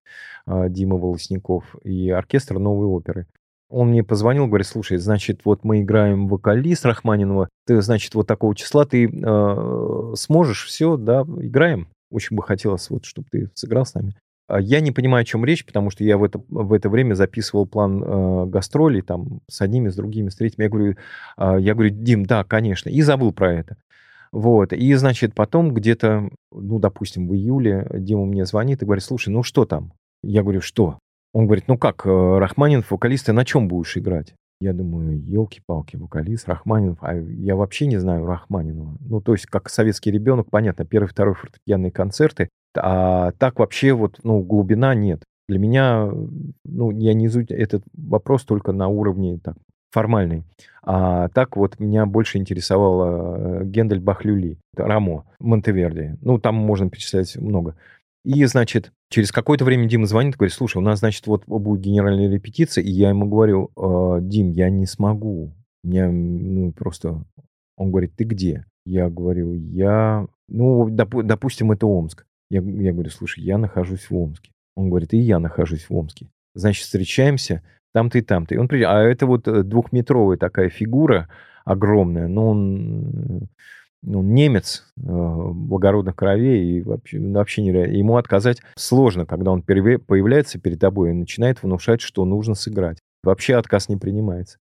а, 0.47 0.69
Дима 0.69 0.97
Волосников, 0.97 1.77
и 1.85 2.11
оркестр 2.11 2.59
новой 2.59 2.87
оперы. 2.87 3.29
Он 3.71 3.91
мне 3.91 4.03
позвонил, 4.03 4.49
говорит, 4.49 4.67
слушай, 4.67 4.99
значит, 4.99 5.43
вот 5.45 5.63
мы 5.63 5.83
играем 5.83 6.27
вокалист 6.27 6.85
Рахманинова, 6.85 7.49
ты, 7.67 7.81
значит, 7.83 8.15
вот 8.17 8.27
такого 8.27 8.57
числа 8.57 8.85
ты 8.85 9.07
э, 9.07 10.15
сможешь, 10.17 10.67
все, 10.67 10.97
да, 10.97 11.23
играем. 11.23 11.87
Очень 12.11 12.37
бы 12.37 12.43
хотелось, 12.43 12.91
вот, 12.91 13.05
чтобы 13.05 13.29
ты 13.31 13.49
сыграл 13.55 13.87
с 13.87 13.95
нами. 13.95 14.15
А 14.53 14.61
я 14.61 14.81
не 14.81 14.93
понимаю, 14.93 15.23
о 15.23 15.25
чем 15.25 15.47
речь, 15.47 15.65
потому 15.65 15.89
что 15.89 16.05
я 16.05 16.19
в 16.19 16.25
это, 16.25 16.39
в 16.51 16.75
это 16.75 16.91
время 16.91 17.15
записывал 17.15 17.65
план 17.65 18.05
э, 18.05 18.47
гастролей 18.47 19.01
там 19.01 19.41
с 19.49 19.63
одними, 19.63 19.89
с 19.89 19.95
другими, 19.95 20.29
с 20.29 20.37
третьими. 20.37 20.65
Я 20.65 20.69
говорю, 20.69 20.97
э, 21.39 21.57
я 21.59 21.73
говорю, 21.73 21.89
Дим, 21.89 22.27
да, 22.27 22.45
конечно, 22.45 22.91
и 22.91 23.01
забыл 23.01 23.33
про 23.33 23.51
это. 23.51 23.79
Вот, 24.31 24.75
и, 24.75 24.93
значит, 24.95 25.35
потом 25.35 25.73
где-то, 25.73 26.29
ну, 26.51 26.79
допустим, 26.79 27.29
в 27.29 27.35
июле 27.35 27.89
Дима 27.95 28.27
мне 28.27 28.45
звонит 28.45 28.83
и 28.83 28.85
говорит, 28.85 29.03
слушай, 29.03 29.31
ну 29.31 29.43
что 29.43 29.65
там? 29.65 29.95
Я 30.23 30.43
говорю, 30.43 30.61
что? 30.61 30.99
Он 31.33 31.47
говорит, 31.47 31.65
ну 31.67 31.79
как, 31.79 32.05
э, 32.05 32.11
Рахманинов, 32.39 32.91
вокалист, 32.91 33.27
ты 33.27 33.33
на 33.33 33.47
чем 33.47 33.69
будешь 33.69 33.97
играть? 33.97 34.35
Я 34.61 34.75
думаю, 34.75 35.19
елки-палки, 35.19 35.97
вокалист, 35.97 36.47
Рахманинов. 36.47 36.99
А 37.01 37.15
я 37.15 37.57
вообще 37.57 37.87
не 37.87 37.97
знаю 37.97 38.27
Рахманинова. 38.27 38.97
Ну, 39.01 39.23
то 39.23 39.33
есть, 39.33 39.47
как 39.47 39.71
советский 39.71 40.11
ребенок, 40.11 40.49
понятно, 40.51 40.85
первый, 40.85 41.07
второй 41.07 41.35
фортепианные 41.35 41.91
концерты. 41.91 42.51
А 42.77 43.33
так 43.33 43.59
вообще 43.59 43.93
вот, 43.93 44.21
ну, 44.23 44.43
глубина 44.43 44.95
нет. 44.95 45.23
Для 45.49 45.59
меня, 45.59 46.11
ну, 46.65 46.91
я 46.93 47.15
не 47.15 47.27
изучаю 47.27 47.61
этот 47.61 47.83
вопрос 47.95 48.45
только 48.45 48.73
на 48.73 48.89
уровне 48.89 49.39
так, 49.43 49.57
формальный. 49.91 50.45
А 50.83 51.29
так 51.29 51.57
вот 51.57 51.79
меня 51.79 52.07
больше 52.07 52.39
интересовало 52.39 53.61
э, 53.61 53.65
Гендель 53.65 54.01
Бахлюли, 54.01 54.59
Рамо, 54.75 55.25
Монтеверди. 55.41 56.17
Ну, 56.23 56.39
там 56.39 56.55
можно 56.55 56.89
перечислять 56.89 57.37
много. 57.37 57.77
И, 58.25 58.45
значит, 58.45 58.93
через 59.11 59.33
какое-то 59.33 59.65
время 59.65 59.89
Дима 59.89 60.07
звонит, 60.07 60.37
говорит, 60.37 60.55
слушай, 60.55 60.79
у 60.79 60.81
нас, 60.81 61.01
значит, 61.01 61.27
вот 61.27 61.45
будет 61.47 61.81
генеральная 61.81 62.31
репетиция, 62.31 62.83
и 62.83 62.91
я 62.91 63.11
ему 63.11 63.27
говорю, 63.27 63.71
э, 63.77 64.19
Дим, 64.23 64.53
я 64.53 64.71
не 64.71 64.87
смогу. 64.87 65.53
Меня, 65.85 66.09
ну, 66.11 66.73
просто... 66.73 67.25
Он 67.77 67.91
говорит, 67.91 68.15
ты 68.17 68.25
где? 68.25 68.65
Я 68.87 69.11
говорю, 69.11 69.55
я... 69.55 70.27
Ну, 70.49 70.89
доп- 70.89 71.23
допустим, 71.23 71.73
это 71.73 71.87
Омск. 71.87 72.25
Я, 72.53 72.61
я 72.61 72.93
говорю, 72.93 73.09
слушай, 73.09 73.43
я 73.43 73.57
нахожусь 73.57 74.11
в 74.11 74.15
Омске. 74.15 74.53
Он 74.77 74.91
говорит, 74.91 75.15
и 75.15 75.17
я 75.17 75.39
нахожусь 75.39 75.89
в 75.89 75.97
Омске. 75.97 76.29
Значит, 76.55 76.85
встречаемся 76.85 77.63
там-то 77.95 78.19
и 78.19 78.21
там-то. 78.21 78.55
И 78.55 78.59
он 78.59 78.69
приезжает. 78.69 78.95
А 78.95 79.11
это 79.11 79.25
вот 79.25 79.49
э, 79.49 79.63
двухметровая 79.63 80.37
такая 80.37 80.69
фигура 80.69 81.31
огромная, 81.65 82.29
но 82.29 82.51
он, 82.51 83.49
ну, 84.03 84.23
немец 84.23 84.93
э, 84.99 85.01
благородных 85.03 86.15
кровей 86.15 86.77
и 86.77 86.83
вообще, 86.83 87.21
вообще 87.21 87.63
нереально. 87.63 87.97
Ему 87.97 88.19
отказать 88.19 88.61
сложно, 88.77 89.25
когда 89.25 89.51
он 89.51 89.63
появляется 89.63 90.61
перед 90.61 90.79
тобой 90.79 91.11
и 91.11 91.15
начинает 91.15 91.63
внушать, 91.63 92.03
что 92.03 92.27
нужно 92.27 92.55
сыграть. 92.55 92.99
Вообще 93.25 93.55
отказ 93.55 93.89
не 93.89 93.97
принимается. 93.97 94.59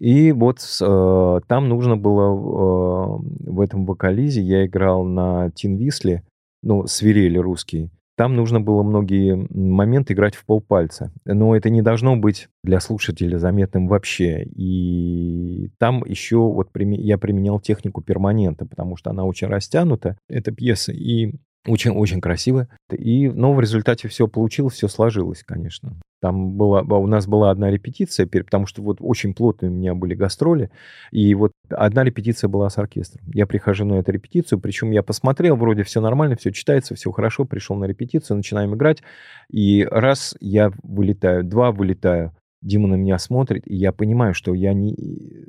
И 0.00 0.32
вот 0.32 0.58
э, 0.58 1.40
там 1.46 1.68
нужно 1.68 1.96
было 1.96 2.32
э, 2.32 3.50
в 3.52 3.60
этом 3.60 3.86
вокализе, 3.86 4.40
я 4.42 4.66
играл 4.66 5.04
на 5.04 5.52
Тин 5.52 5.76
Висле, 5.76 6.24
ну, 6.62 6.86
свирели 6.86 7.38
русские, 7.38 7.90
там 8.20 8.36
нужно 8.36 8.60
было 8.60 8.82
многие 8.82 9.46
моменты 9.48 10.12
играть 10.12 10.34
в 10.34 10.44
полпальца. 10.44 11.10
Но 11.24 11.56
это 11.56 11.70
не 11.70 11.80
должно 11.80 12.18
быть 12.18 12.48
для 12.62 12.78
слушателя 12.80 13.38
заметным 13.38 13.88
вообще. 13.88 14.42
И 14.44 15.70
там 15.78 16.04
еще 16.04 16.36
вот 16.36 16.68
я 16.74 17.16
применял 17.16 17.60
технику 17.60 18.02
перманента, 18.02 18.66
потому 18.66 18.98
что 18.98 19.08
она 19.08 19.24
очень 19.24 19.46
растянута, 19.46 20.18
эта 20.28 20.52
пьеса, 20.52 20.92
и 20.92 21.32
очень-очень 21.66 22.20
красиво. 22.20 22.68
И, 22.90 23.28
но 23.28 23.52
в 23.52 23.60
результате 23.60 24.08
все 24.08 24.26
получилось, 24.26 24.74
все 24.74 24.88
сложилось, 24.88 25.42
конечно. 25.44 26.00
Там 26.20 26.56
была, 26.56 26.82
у 26.82 27.06
нас 27.06 27.26
была 27.26 27.50
одна 27.50 27.70
репетиция, 27.70 28.26
потому 28.26 28.66
что 28.66 28.82
вот 28.82 28.98
очень 29.00 29.34
плотные 29.34 29.70
у 29.70 29.74
меня 29.74 29.94
были 29.94 30.14
гастроли, 30.14 30.70
и 31.10 31.34
вот 31.34 31.52
одна 31.70 32.04
репетиция 32.04 32.48
была 32.48 32.68
с 32.68 32.76
оркестром. 32.76 33.24
Я 33.32 33.46
прихожу 33.46 33.86
на 33.86 33.94
эту 33.94 34.12
репетицию, 34.12 34.60
причем 34.60 34.90
я 34.90 35.02
посмотрел, 35.02 35.56
вроде 35.56 35.82
все 35.82 36.02
нормально, 36.02 36.36
все 36.36 36.52
читается, 36.52 36.94
все 36.94 37.10
хорошо, 37.10 37.46
пришел 37.46 37.76
на 37.76 37.86
репетицию, 37.86 38.36
начинаем 38.36 38.74
играть, 38.74 39.02
и 39.50 39.86
раз 39.90 40.36
я 40.40 40.72
вылетаю, 40.82 41.42
два 41.42 41.72
вылетаю, 41.72 42.34
Дима 42.62 42.88
на 42.88 42.96
меня 42.96 43.18
смотрит, 43.18 43.62
и 43.66 43.74
я 43.74 43.90
понимаю, 43.90 44.34
что 44.34 44.52
я 44.52 44.74
ни, 44.74 44.94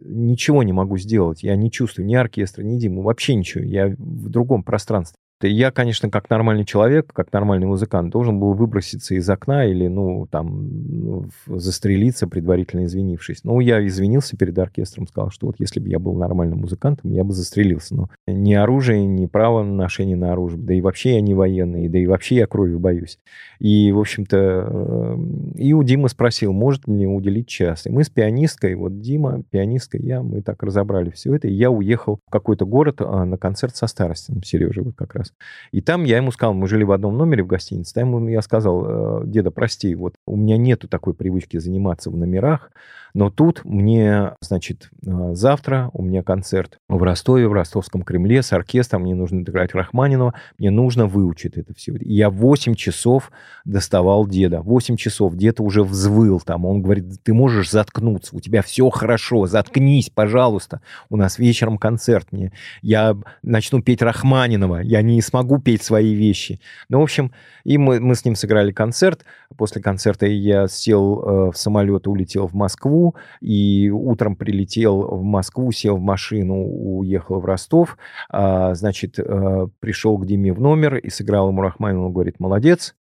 ничего 0.05 0.63
не 0.63 0.71
могу 0.71 0.97
сделать. 0.97 1.43
Я 1.43 1.57
не 1.57 1.69
чувствую 1.69 2.05
ни 2.05 2.15
оркестра, 2.15 2.63
ни 2.63 2.79
Диму, 2.79 3.01
вообще 3.01 3.35
ничего. 3.35 3.65
Я 3.65 3.87
в 3.89 4.29
другом 4.29 4.63
пространстве. 4.63 5.17
Я, 5.47 5.71
конечно, 5.71 6.09
как 6.09 6.29
нормальный 6.29 6.65
человек, 6.65 7.11
как 7.13 7.31
нормальный 7.33 7.67
музыкант, 7.67 8.11
должен 8.11 8.39
был 8.39 8.53
выброситься 8.53 9.15
из 9.15 9.29
окна 9.29 9.65
или, 9.65 9.87
ну, 9.87 10.27
там, 10.29 11.29
застрелиться, 11.47 12.27
предварительно 12.27 12.85
извинившись. 12.85 13.43
Ну, 13.43 13.59
я 13.59 13.85
извинился 13.85 14.37
перед 14.37 14.57
оркестром, 14.57 15.07
сказал, 15.07 15.31
что 15.31 15.47
вот 15.47 15.55
если 15.59 15.79
бы 15.79 15.89
я 15.89 15.99
был 15.99 16.15
нормальным 16.15 16.59
музыкантом, 16.59 17.11
я 17.11 17.23
бы 17.23 17.33
застрелился. 17.33 17.95
Но 17.95 18.09
ни 18.27 18.53
оружие, 18.53 19.05
ни 19.05 19.25
право 19.25 19.63
на 19.63 19.87
на 19.91 20.31
оружие, 20.31 20.59
да 20.61 20.73
и 20.73 20.81
вообще 20.81 21.15
я 21.15 21.21
не 21.21 21.33
военный, 21.33 21.89
да 21.89 21.97
и 21.97 22.07
вообще 22.07 22.35
я 22.35 22.47
крови 22.47 22.75
боюсь. 22.75 23.19
И, 23.59 23.91
в 23.91 23.99
общем-то, 23.99 24.37
э, 24.37 25.17
и 25.57 25.73
у 25.73 25.83
Димы 25.83 26.09
спросил, 26.09 26.53
может 26.53 26.87
мне 26.87 27.07
уделить 27.07 27.47
час. 27.47 27.85
И 27.85 27.89
мы 27.89 28.03
с 28.03 28.09
пианисткой, 28.09 28.75
вот 28.75 29.01
Дима, 29.01 29.43
пианистка, 29.49 29.97
я, 29.97 30.23
мы 30.23 30.41
так 30.41 30.63
разобрали 30.63 31.09
все 31.09 31.35
это, 31.35 31.47
и 31.47 31.53
я 31.53 31.69
уехал 31.69 32.19
в 32.25 32.31
какой-то 32.31 32.65
город 32.65 33.01
а, 33.01 33.25
на 33.25 33.37
концерт 33.37 33.75
со 33.75 33.87
Старостиным, 33.87 34.43
Сережей 34.43 34.83
вот 34.83 34.95
как 34.95 35.15
раз. 35.15 35.30
И 35.71 35.81
там 35.81 36.03
я 36.03 36.17
ему 36.17 36.31
сказал, 36.31 36.53
мы 36.53 36.67
жили 36.67 36.83
в 36.83 36.91
одном 36.91 37.17
номере 37.17 37.43
в 37.43 37.47
гостинице, 37.47 37.93
там 37.93 38.27
я 38.27 38.41
сказал, 38.41 38.85
«Э, 38.85 39.21
деда, 39.25 39.51
прости, 39.51 39.93
вот 39.95 40.15
у 40.25 40.35
меня 40.35 40.57
нету 40.57 40.87
такой 40.87 41.13
привычки 41.13 41.57
заниматься 41.57 42.09
в 42.09 42.17
номерах, 42.17 42.71
но 43.13 43.29
тут 43.29 43.63
мне, 43.65 44.31
значит, 44.41 44.89
э, 45.05 45.33
завтра 45.33 45.89
у 45.93 46.01
меня 46.01 46.23
концерт 46.23 46.77
в 46.87 47.01
Ростове, 47.03 47.47
в 47.47 47.53
Ростовском 47.53 48.03
Кремле 48.03 48.41
с 48.41 48.53
оркестром, 48.53 49.03
мне 49.03 49.15
нужно 49.15 49.41
играть 49.41 49.73
Рахманинова, 49.73 50.33
мне 50.57 50.71
нужно 50.71 51.07
выучить 51.07 51.57
это 51.57 51.73
все. 51.73 51.93
И 51.95 52.13
я 52.13 52.29
8 52.29 52.75
часов 52.75 53.31
доставал 53.65 54.27
деда, 54.27 54.61
8 54.61 54.95
часов, 54.95 55.35
дед 55.35 55.59
уже 55.59 55.83
взвыл 55.83 56.39
там, 56.39 56.65
он 56.65 56.81
говорит, 56.81 57.23
ты 57.23 57.33
можешь 57.33 57.69
заткнуться, 57.69 58.35
у 58.35 58.39
тебя 58.39 58.61
все 58.61 58.89
хорошо, 58.89 59.47
заткнись, 59.47 60.09
пожалуйста, 60.09 60.81
у 61.09 61.17
нас 61.17 61.37
вечером 61.37 61.77
концерт 61.77 62.31
мне, 62.31 62.53
я 62.81 63.17
начну 63.43 63.81
петь 63.81 64.01
Рахманинова, 64.01 64.77
я 64.77 65.01
не 65.01 65.19
не 65.21 65.23
смогу 65.23 65.59
петь 65.59 65.83
свои 65.83 66.15
вещи. 66.15 66.59
Ну, 66.89 66.99
в 66.99 67.03
общем, 67.03 67.31
и 67.63 67.77
мы, 67.77 67.99
мы 67.99 68.15
с 68.15 68.25
ним 68.25 68.35
сыграли 68.35 68.71
концерт. 68.71 69.23
После 69.55 69.81
концерта 69.81 70.25
я 70.25 70.67
сел 70.67 71.21
э, 71.21 71.51
в 71.51 71.57
самолет, 71.57 72.07
улетел 72.07 72.47
в 72.47 72.55
Москву, 72.55 73.15
и 73.39 73.91
утром 73.91 74.35
прилетел 74.35 75.03
в 75.03 75.23
Москву, 75.23 75.71
сел 75.71 75.97
в 75.97 76.01
машину, 76.01 76.55
уехал 76.55 77.39
в 77.39 77.45
Ростов. 77.45 77.97
А, 78.29 78.73
значит, 78.73 79.19
э, 79.19 79.67
пришел 79.79 80.17
к 80.17 80.25
Диме 80.25 80.53
в 80.53 80.59
номер 80.59 80.97
и 80.97 81.09
сыграл 81.11 81.49
ему 81.49 81.61
Рахманин, 81.61 81.99
он 81.99 82.13
говорит, 82.13 82.39
молодец. 82.39 82.95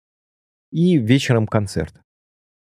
И 0.71 0.97
вечером 0.97 1.47
концерт. 1.47 1.93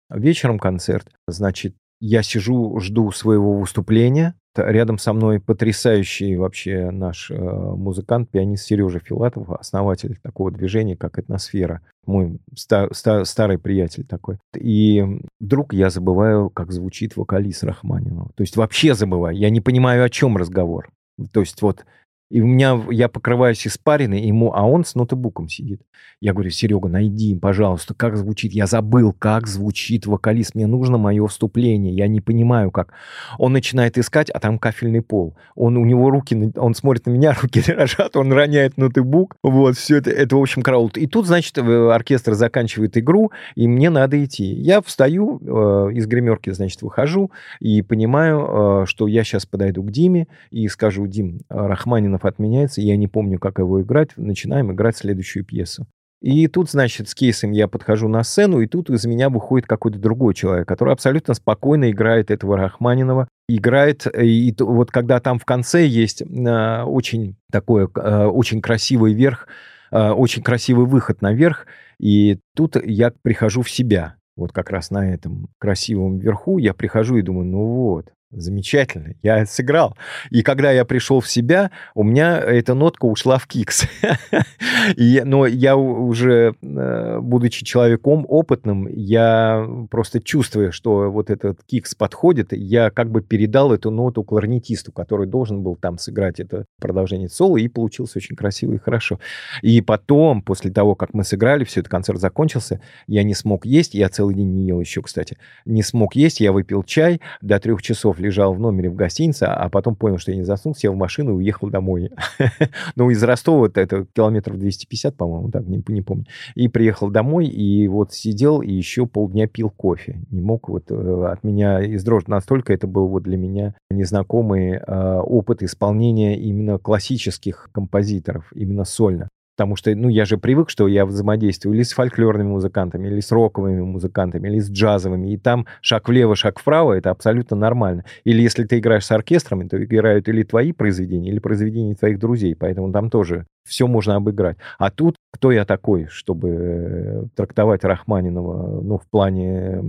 Вечером 0.09 0.57
концерт. 0.57 1.07
Значит, 1.27 1.75
я 1.99 2.23
сижу, 2.23 2.79
жду 2.79 3.11
своего 3.11 3.59
выступления. 3.59 4.38
Рядом 4.55 4.97
со 4.97 5.13
мной 5.13 5.39
потрясающий 5.39 6.35
вообще 6.35 6.91
наш 6.91 7.31
э, 7.31 7.35
музыкант, 7.35 8.29
пианист 8.29 8.65
Сережа 8.65 8.99
Филатов, 8.99 9.49
основатель 9.51 10.17
такого 10.21 10.51
движения, 10.51 10.97
как 10.97 11.19
«Этносфера». 11.19 11.81
Мой 12.05 12.39
ста- 12.55 12.91
ста- 12.91 13.25
старый 13.25 13.59
приятель 13.59 14.05
такой. 14.05 14.37
И 14.55 15.05
вдруг 15.39 15.73
я 15.73 15.89
забываю, 15.89 16.49
как 16.49 16.71
звучит 16.71 17.15
вокалист 17.15 17.63
Рахманинова. 17.63 18.31
То 18.35 18.41
есть 18.41 18.57
вообще 18.57 18.95
забываю. 18.95 19.37
Я 19.37 19.49
не 19.49 19.61
понимаю, 19.61 20.03
о 20.03 20.09
чем 20.09 20.35
разговор. 20.35 20.89
То 21.31 21.41
есть 21.41 21.61
вот 21.61 21.85
и 22.29 22.41
у 22.41 22.45
меня, 22.45 22.79
я 22.91 23.09
покрываюсь 23.09 23.65
испариной, 23.65 24.21
ему, 24.21 24.53
а 24.53 24.63
он 24.63 24.85
с 24.85 24.93
ноутбуком 24.95 25.49
сидит. 25.49 25.81
Я 26.21 26.33
говорю, 26.33 26.49
Серега, 26.49 26.89
найди, 26.89 27.35
пожалуйста, 27.35 27.93
как 27.93 28.17
звучит. 28.17 28.51
Я 28.51 28.67
забыл, 28.67 29.13
как 29.17 29.47
звучит 29.47 30.05
вокалист. 30.05 30.53
Мне 30.53 30.67
нужно 30.67 30.97
мое 30.97 31.25
вступление. 31.27 31.93
Я 31.93 32.07
не 32.07 32.19
понимаю, 32.19 32.71
как. 32.71 32.91
Он 33.37 33.53
начинает 33.53 33.97
искать, 33.97 34.29
а 34.29 34.39
там 34.39 34.59
кафельный 34.59 35.01
пол. 35.01 35.37
Он, 35.55 35.77
у 35.77 35.85
него 35.85 36.09
руки, 36.09 36.51
он 36.57 36.75
смотрит 36.75 37.05
на 37.05 37.11
меня, 37.11 37.35
руки 37.41 37.61
дрожат, 37.65 38.17
он 38.17 38.33
роняет 38.33 38.77
ноутбук. 38.77 39.37
Вот, 39.43 39.77
все 39.77 39.97
это, 39.97 40.11
это, 40.11 40.35
в 40.35 40.41
общем, 40.41 40.61
караул. 40.61 40.91
И 40.95 41.07
тут, 41.07 41.25
значит, 41.25 41.57
э, 41.57 41.89
оркестр 41.89 42.33
заканчивает 42.33 42.97
игру, 42.97 43.31
и 43.55 43.67
мне 43.67 43.89
надо 43.89 44.23
идти. 44.23 44.43
Я 44.43 44.81
встаю, 44.81 45.39
э, 45.39 45.93
из 45.93 46.05
гримерки, 46.05 46.49
значит, 46.49 46.81
выхожу, 46.81 47.31
и 47.61 47.81
понимаю, 47.81 48.83
э, 48.83 48.85
что 48.87 49.07
я 49.07 49.23
сейчас 49.23 49.45
подойду 49.45 49.83
к 49.83 49.91
Диме 49.91 50.27
и 50.51 50.67
скажу, 50.67 51.07
Дим, 51.07 51.39
Рахманинов 51.49 52.18
Романов 52.19 52.25
отменяется, 52.25 52.81
я 52.81 52.97
не 52.97 53.07
помню, 53.07 53.39
как 53.39 53.59
его 53.59 53.81
играть, 53.81 54.09
начинаем 54.17 54.71
играть 54.71 54.97
следующую 54.97 55.45
пьесу. 55.45 55.87
И 56.21 56.47
тут, 56.47 56.69
значит, 56.69 57.07
с 57.07 57.15
кейсом 57.15 57.51
я 57.51 57.69
подхожу 57.69 58.09
на 58.09 58.23
сцену, 58.23 58.59
и 58.59 58.67
тут 58.67 58.89
из 58.89 59.05
меня 59.05 59.29
выходит 59.29 59.67
какой-то 59.67 59.99
другой 59.99 60.33
человек, 60.33 60.67
который 60.67 60.93
абсолютно 60.93 61.33
спокойно 61.33 61.89
играет 61.89 62.29
этого 62.29 62.57
Рахманинова. 62.57 63.29
Играет, 63.47 64.05
и 64.21 64.53
вот 64.59 64.91
когда 64.91 65.21
там 65.21 65.39
в 65.39 65.45
конце 65.45 65.85
есть 65.85 66.21
э, 66.21 66.83
очень 66.83 67.37
такой, 67.51 67.83
э, 67.95 68.25
очень 68.25 68.61
красивый 68.61 69.13
верх, 69.13 69.47
э, 69.91 70.09
очень 70.09 70.43
красивый 70.43 70.87
выход 70.87 71.21
наверх, 71.21 71.67
и 72.01 72.39
тут 72.53 72.75
я 72.83 73.13
прихожу 73.21 73.61
в 73.61 73.69
себя. 73.69 74.15
Вот 74.35 74.51
как 74.51 74.71
раз 74.71 74.91
на 74.91 75.13
этом 75.13 75.47
красивом 75.57 76.19
верху 76.19 76.57
я 76.57 76.73
прихожу 76.73 77.17
и 77.17 77.21
думаю, 77.21 77.45
ну 77.45 77.65
вот, 77.65 78.11
Замечательно, 78.31 79.15
я 79.23 79.43
сыграл. 79.47 79.97
И 80.29 80.43
когда 80.43 80.71
я 80.71 80.85
пришел 80.85 81.19
в 81.19 81.27
себя, 81.27 81.71
у 81.95 82.03
меня 82.03 82.37
эта 82.37 82.75
нотка 82.75 83.05
ушла 83.05 83.39
в 83.39 83.47
кикс. 83.47 83.87
но 85.25 85.47
я 85.47 85.75
уже, 85.75 86.53
э, 86.61 87.19
будучи 87.21 87.65
человеком 87.65 88.25
опытным, 88.29 88.87
я 88.87 89.67
просто 89.89 90.21
чувствую, 90.21 90.71
что 90.71 91.09
вот 91.09 91.31
этот 91.31 91.63
кикс 91.63 91.95
подходит, 91.95 92.53
я 92.53 92.91
как 92.91 93.09
бы 93.09 93.21
передал 93.21 93.73
эту 93.73 93.89
ноту 93.89 94.23
кларнетисту, 94.23 94.91
который 94.91 95.25
должен 95.25 95.63
был 95.63 95.75
там 95.75 95.97
сыграть 95.97 96.39
это 96.39 96.65
продолжение 96.79 97.29
соло, 97.29 97.57
и 97.57 97.67
получилось 97.67 98.15
очень 98.15 98.35
красиво 98.35 98.73
и 98.73 98.77
хорошо. 98.77 99.19
И 99.63 99.81
потом, 99.81 100.43
после 100.43 100.69
того, 100.71 100.93
как 100.93 101.15
мы 101.15 101.23
сыграли, 101.23 101.63
все, 101.63 101.79
этот 101.79 101.89
концерт 101.89 102.19
закончился, 102.19 102.79
я 103.07 103.23
не 103.23 103.33
смог 103.33 103.65
есть, 103.65 103.95
я 103.95 104.07
целый 104.09 104.35
день 104.35 104.53
не 104.53 104.67
ел 104.67 104.79
еще, 104.79 105.01
кстати, 105.01 105.39
не 105.65 105.81
смог 105.81 106.15
есть, 106.15 106.39
я 106.39 106.51
выпил 106.51 106.83
чай 106.83 107.21
до 107.41 107.59
трех 107.59 107.81
часов 107.81 108.18
лежал 108.19 108.53
в 108.53 108.59
номере 108.59 108.89
в 108.89 108.95
гостинице, 108.95 109.43
а 109.43 109.69
потом 109.69 109.95
понял, 109.95 110.17
что 110.17 110.31
я 110.31 110.37
не 110.37 110.43
заснул, 110.43 110.75
сел 110.75 110.93
в 110.93 110.97
машину 110.97 111.31
и 111.31 111.35
уехал 111.35 111.69
домой. 111.69 112.11
ну, 112.95 113.09
из 113.09 113.23
Ростова 113.23 113.67
это 113.73 114.05
километров 114.13 114.57
250, 114.57 115.15
по-моему, 115.15 115.51
так, 115.51 115.65
не, 115.65 115.83
не 115.87 116.01
помню. 116.01 116.25
И 116.55 116.67
приехал 116.67 117.09
домой, 117.09 117.47
и 117.47 117.87
вот 117.87 118.13
сидел, 118.13 118.61
и 118.61 118.71
еще 118.71 119.05
полдня 119.05 119.47
пил 119.47 119.69
кофе. 119.69 120.21
Не 120.29 120.41
мог 120.41 120.69
вот 120.69 120.91
э, 120.91 121.29
от 121.31 121.43
меня 121.43 121.83
издрожить. 121.95 122.27
Настолько 122.27 122.73
это 122.73 122.87
был 122.87 123.07
вот 123.07 123.23
для 123.23 123.37
меня 123.37 123.75
незнакомый 123.89 124.73
э, 124.73 125.19
опыт 125.19 125.63
исполнения 125.63 126.37
именно 126.37 126.77
классических 126.77 127.69
композиторов, 127.71 128.51
именно 128.53 128.85
сольно. 128.85 129.29
Потому 129.59 129.75
что, 129.75 129.93
ну, 129.93 130.07
я 130.07 130.23
же 130.23 130.37
привык, 130.37 130.69
что 130.69 130.87
я 130.87 131.05
взаимодействую 131.05 131.75
или 131.75 131.83
с 131.83 131.91
фольклорными 131.91 132.47
музыкантами, 132.47 133.09
или 133.09 133.19
с 133.19 133.29
роковыми 133.29 133.81
музыкантами, 133.81 134.47
или 134.47 134.59
с 134.59 134.71
джазовыми. 134.71 135.33
И 135.33 135.37
там 135.37 135.67
шаг 135.81 136.07
влево, 136.07 136.33
шаг 136.37 136.59
вправо, 136.59 136.93
это 136.93 137.09
абсолютно 137.09 137.57
нормально. 137.57 138.05
Или 138.23 138.41
если 138.41 138.63
ты 138.63 138.79
играешь 138.79 139.05
с 139.05 139.11
оркестрами, 139.11 139.67
то 139.67 139.83
играют 139.83 140.29
или 140.29 140.43
твои 140.43 140.71
произведения, 140.71 141.29
или 141.29 141.39
произведения 141.39 141.93
твоих 141.93 142.19
друзей. 142.19 142.55
Поэтому 142.55 142.93
там 142.93 143.09
тоже 143.09 143.47
все 143.63 143.87
можно 143.87 144.15
обыграть. 144.15 144.57
А 144.77 144.89
тут 144.89 145.15
кто 145.31 145.51
я 145.51 145.63
такой, 145.63 146.07
чтобы 146.07 146.49
э, 146.49 147.23
трактовать 147.35 147.83
Рахманинова, 147.83 148.81
ну, 148.81 148.97
в 148.97 149.07
плане 149.07 149.79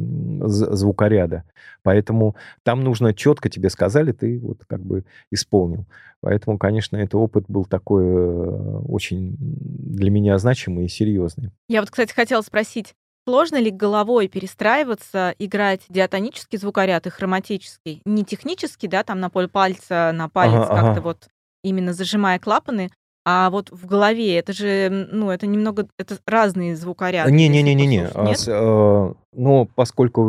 звукоряда. 0.46 1.44
Поэтому 1.83 2.37
там 2.62 2.85
нужно 2.85 3.14
четко 3.14 3.48
тебе 3.48 3.70
сказали, 3.70 4.12
ты 4.12 4.38
вот 4.38 4.64
как 4.66 4.80
бы 4.80 5.04
исполнил. 5.30 5.87
Поэтому, 6.20 6.59
конечно, 6.59 6.96
этот 6.98 7.14
опыт 7.14 7.46
был 7.48 7.64
такой 7.64 8.04
э, 8.04 8.80
очень 8.87 9.37
для 9.38 10.11
меня 10.11 10.37
значимый 10.38 10.85
и 10.85 10.88
серьезный. 10.88 11.50
Я 11.68 11.80
вот, 11.80 11.90
кстати, 11.90 12.12
хотела 12.12 12.42
спросить, 12.42 12.94
сложно 13.26 13.56
ли 13.56 13.70
головой 13.70 14.28
перестраиваться, 14.28 15.35
играть 15.38 15.83
диатонический 15.88 16.59
звукоряд 16.59 17.06
и 17.06 17.11
хроматический? 17.11 18.02
Не 18.04 18.24
технически, 18.24 18.87
да, 18.87 19.02
там 19.04 19.20
на 19.20 19.30
полпальца, 19.30 20.12
на 20.12 20.28
палец 20.28 20.66
ага, 20.66 20.66
как-то 20.66 20.90
ага. 20.90 21.00
вот 21.00 21.28
именно 21.62 21.92
зажимая 21.94 22.38
клапаны, 22.38 22.90
а 23.33 23.49
вот 23.51 23.71
в 23.71 23.87
голове 23.87 24.37
это 24.37 24.53
же, 24.53 25.09
ну, 25.12 25.31
это 25.31 25.47
немного, 25.47 25.87
это 25.99 26.19
разные 26.27 26.75
звукоряды. 26.75 27.31
Не-не-не-не-не. 27.31 28.09
А, 28.12 28.33
э, 28.35 29.14
ну, 29.35 29.71
поскольку 29.77 30.21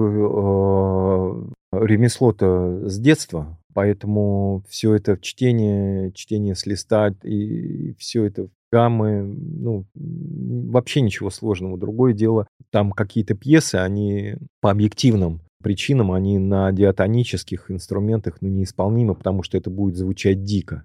э, 1.73 1.77
ремесло-то 1.83 2.87
с 2.87 2.99
детства, 2.99 3.57
поэтому 3.73 4.63
все 4.69 4.93
это 4.93 5.17
чтение, 5.19 6.11
чтение 6.11 6.53
с 6.53 6.67
листа 6.67 7.11
и 7.23 7.95
все 7.97 8.25
это 8.25 8.49
гаммы, 8.71 9.23
ну, 9.23 9.85
вообще 9.95 11.01
ничего 11.01 11.31
сложного. 11.31 11.79
Другое 11.79 12.13
дело, 12.13 12.45
там 12.69 12.91
какие-то 12.91 13.33
пьесы, 13.33 13.75
они 13.75 14.35
по 14.61 14.69
объективным 14.69 15.41
причинам, 15.63 16.11
они 16.11 16.37
на 16.37 16.71
диатонических 16.71 17.71
инструментах 17.71 18.37
ну, 18.41 18.49
неисполнимы, 18.49 19.15
потому 19.15 19.41
что 19.41 19.57
это 19.57 19.71
будет 19.71 19.95
звучать 19.95 20.43
дико. 20.43 20.83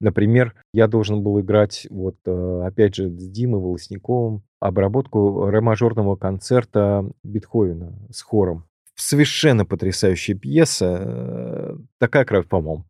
Например, 0.00 0.54
я 0.72 0.88
должен 0.88 1.22
был 1.22 1.40
играть, 1.40 1.86
вот 1.90 2.16
э, 2.24 2.62
опять 2.64 2.94
же, 2.94 3.10
с 3.10 3.28
Димой 3.28 3.60
Волосниковым 3.60 4.42
обработку 4.58 5.46
ре-мажорного 5.46 6.16
концерта 6.16 7.04
Бетховена 7.22 7.92
с 8.10 8.22
хором 8.22 8.64
совершенно 9.00 9.64
потрясающая 9.64 10.34
пьеса. 10.34 10.98
Э, 11.00 11.76
такая 11.98 12.24
кровь, 12.24 12.46
по-моему. 12.46 12.84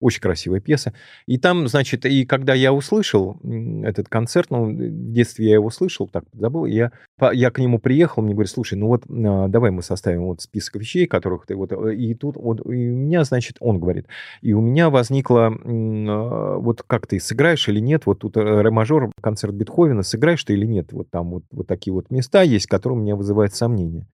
Очень 0.00 0.20
красивая 0.20 0.60
пьеса. 0.60 0.92
И 1.26 1.38
там, 1.38 1.68
значит, 1.68 2.04
и 2.04 2.24
когда 2.24 2.54
я 2.54 2.72
услышал 2.72 3.38
этот 3.84 4.08
концерт, 4.08 4.50
ну, 4.50 4.66
в 4.66 5.12
детстве 5.12 5.48
я 5.48 5.54
его 5.54 5.70
слышал, 5.70 6.08
так 6.08 6.24
забыл, 6.32 6.66
я, 6.66 6.92
я 7.32 7.50
к 7.50 7.58
нему 7.58 7.78
приехал, 7.78 8.22
мне 8.22 8.34
говорят, 8.34 8.50
слушай, 8.50 8.76
ну 8.76 8.88
вот 8.88 9.04
а, 9.08 9.48
давай 9.48 9.70
мы 9.70 9.82
составим 9.82 10.24
вот 10.24 10.40
список 10.40 10.76
вещей, 10.76 11.06
которых 11.06 11.46
ты 11.46 11.54
вот... 11.54 11.72
Э, 11.72 11.94
и 11.94 12.14
тут 12.14 12.36
вот 12.36 12.60
и 12.60 12.90
у 12.90 12.96
меня, 12.96 13.24
значит, 13.24 13.56
он 13.60 13.78
говорит, 13.78 14.06
и 14.42 14.52
у 14.52 14.60
меня 14.60 14.90
возникло, 14.90 15.52
а, 15.52 16.58
вот 16.58 16.82
как 16.82 17.06
ты 17.06 17.20
сыграешь 17.20 17.68
или 17.68 17.80
нет, 17.80 18.06
вот 18.06 18.20
тут 18.20 18.36
э, 18.36 18.40
ре-мажор, 18.40 19.10
концерт 19.20 19.54
Бетховена, 19.54 20.02
сыграешь 20.02 20.44
ты 20.44 20.54
или 20.54 20.66
нет, 20.66 20.92
вот 20.92 21.10
там 21.10 21.30
вот, 21.30 21.44
вот 21.50 21.66
такие 21.66 21.83
такие 21.84 21.92
вот 21.92 22.10
места 22.10 22.42
есть, 22.42 22.66
которые 22.66 22.98
у 22.98 23.02
меня 23.02 23.14
вызывают 23.14 23.54
сомнения. 23.54 24.06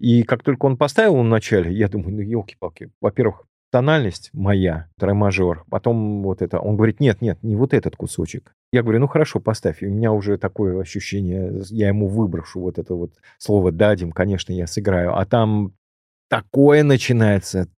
И 0.00 0.24
как 0.24 0.42
только 0.42 0.66
он 0.66 0.76
поставил 0.76 1.16
в 1.16 1.24
начале, 1.24 1.72
я 1.72 1.88
думаю, 1.88 2.16
ну, 2.16 2.20
елки-палки, 2.20 2.90
во-первых, 3.00 3.44
тональность 3.70 4.30
моя, 4.32 4.88
ре-мажор, 4.98 5.64
потом 5.70 6.22
вот 6.22 6.42
это. 6.42 6.58
Он 6.58 6.76
говорит, 6.76 6.98
нет, 6.98 7.22
нет, 7.22 7.38
не 7.42 7.54
вот 7.54 7.72
этот 7.72 7.94
кусочек. 7.94 8.52
Я 8.72 8.82
говорю, 8.82 9.00
ну 9.00 9.06
хорошо, 9.06 9.38
поставь. 9.38 9.82
И 9.82 9.86
у 9.86 9.90
меня 9.90 10.12
уже 10.12 10.36
такое 10.38 10.80
ощущение, 10.80 11.62
я 11.70 11.88
ему 11.88 12.08
выброшу 12.08 12.60
вот 12.60 12.78
это 12.78 12.94
вот 12.94 13.12
слово 13.38 13.70
«дадим», 13.70 14.10
конечно, 14.10 14.52
я 14.52 14.66
сыграю. 14.66 15.16
А 15.16 15.24
там 15.24 15.72
такое 16.28 16.82
начинается. 16.82 17.68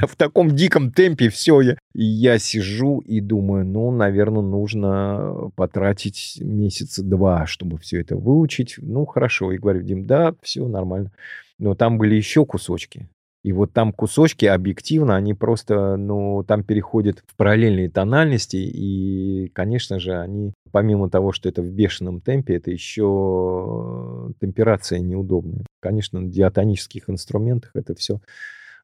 В 0.00 0.16
таком 0.16 0.54
диком 0.54 0.92
темпе 0.92 1.28
все. 1.28 1.60
Я, 1.60 1.76
я 1.94 2.38
сижу 2.38 3.00
и 3.00 3.20
думаю, 3.20 3.66
ну, 3.66 3.90
наверное, 3.90 4.42
нужно 4.42 5.50
потратить 5.56 6.38
месяца 6.40 7.02
два, 7.02 7.46
чтобы 7.46 7.78
все 7.78 8.00
это 8.00 8.16
выучить. 8.16 8.76
Ну, 8.78 9.04
хорошо. 9.06 9.52
И 9.52 9.58
говорю, 9.58 9.82
Дим, 9.82 10.06
да, 10.06 10.34
все 10.42 10.66
нормально. 10.66 11.12
Но 11.58 11.74
там 11.74 11.98
были 11.98 12.14
еще 12.14 12.44
кусочки. 12.44 13.08
И 13.42 13.52
вот 13.52 13.72
там 13.72 13.92
кусочки 13.92 14.44
объективно, 14.44 15.16
они 15.16 15.34
просто, 15.34 15.96
ну, 15.96 16.44
там 16.46 16.62
переходят 16.62 17.24
в 17.26 17.36
параллельные 17.36 17.90
тональности, 17.90 18.56
и, 18.56 19.48
конечно 19.48 19.98
же, 19.98 20.16
они, 20.16 20.52
помимо 20.70 21.10
того, 21.10 21.32
что 21.32 21.48
это 21.48 21.60
в 21.60 21.66
бешеном 21.66 22.20
темпе, 22.20 22.54
это 22.54 22.70
еще 22.70 24.32
темперация 24.40 25.00
неудобная. 25.00 25.66
Конечно, 25.80 26.20
на 26.20 26.28
диатонических 26.28 27.10
инструментах 27.10 27.72
это 27.74 27.96
все 27.96 28.20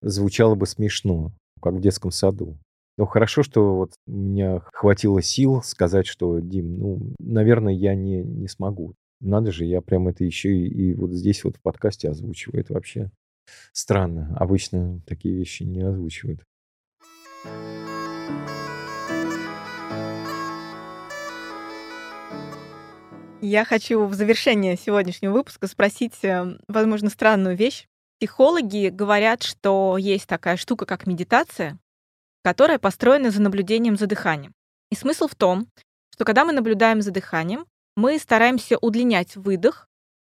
звучало 0.03 0.57
бы 0.57 0.67
смешно, 0.67 1.31
как 1.63 1.75
в 1.75 1.81
детском 1.81 2.11
саду. 2.11 2.59
Но 2.97 3.07
хорошо, 3.07 3.45
что 3.45 3.77
вот 3.77 3.93
у 4.09 4.13
меня 4.13 4.61
хватило 4.73 5.23
сил 5.23 5.63
сказать, 5.63 6.09
что, 6.09 6.41
Дим, 6.41 6.79
ну, 6.79 7.15
наверное, 7.21 7.73
я 7.73 7.95
не, 7.95 8.25
не 8.25 8.49
смогу. 8.49 8.95
Надо 9.21 9.53
же, 9.53 9.65
я 9.65 9.81
прям 9.81 10.09
это 10.09 10.25
еще 10.25 10.53
и, 10.53 10.67
и 10.67 10.95
вот 10.95 11.13
здесь 11.13 11.45
вот 11.45 11.57
в 11.57 11.63
подкасте 11.63 12.09
озвучиваю. 12.09 12.61
Это 12.61 12.75
вообще 12.75 13.11
странно. 13.73 14.37
Обычно 14.39 15.01
такие 15.07 15.37
вещи 15.37 15.63
не 15.63 15.83
озвучивают. 15.83 16.45
Я 23.41 23.65
хочу 23.65 24.05
в 24.05 24.15
завершение 24.15 24.77
сегодняшнего 24.77 25.33
выпуска 25.33 25.69
спросить, 25.69 26.15
эм, 26.23 26.59
возможно, 26.67 27.09
странную 27.09 27.57
вещь. 27.57 27.87
Психологи 28.19 28.89
говорят, 28.89 29.45
что 29.45 29.97
есть 29.97 30.27
такая 30.27 30.57
штука, 30.57 30.87
как 30.87 31.07
медитация, 31.07 31.79
которая 32.43 32.81
построена 32.81 33.31
за 33.31 33.41
наблюдением 33.41 33.97
за 33.97 34.07
дыханием. 34.07 34.55
И 34.91 34.97
смысл 34.97 35.29
в 35.29 35.37
том, 35.37 35.69
что 36.13 36.25
когда 36.25 36.45
мы 36.45 36.53
наблюдаем 36.53 37.01
за 37.01 37.13
дыханием, 37.13 37.67
мы 37.97 38.19
стараемся 38.19 38.77
удлинять 38.79 39.37
выдох, 39.37 39.88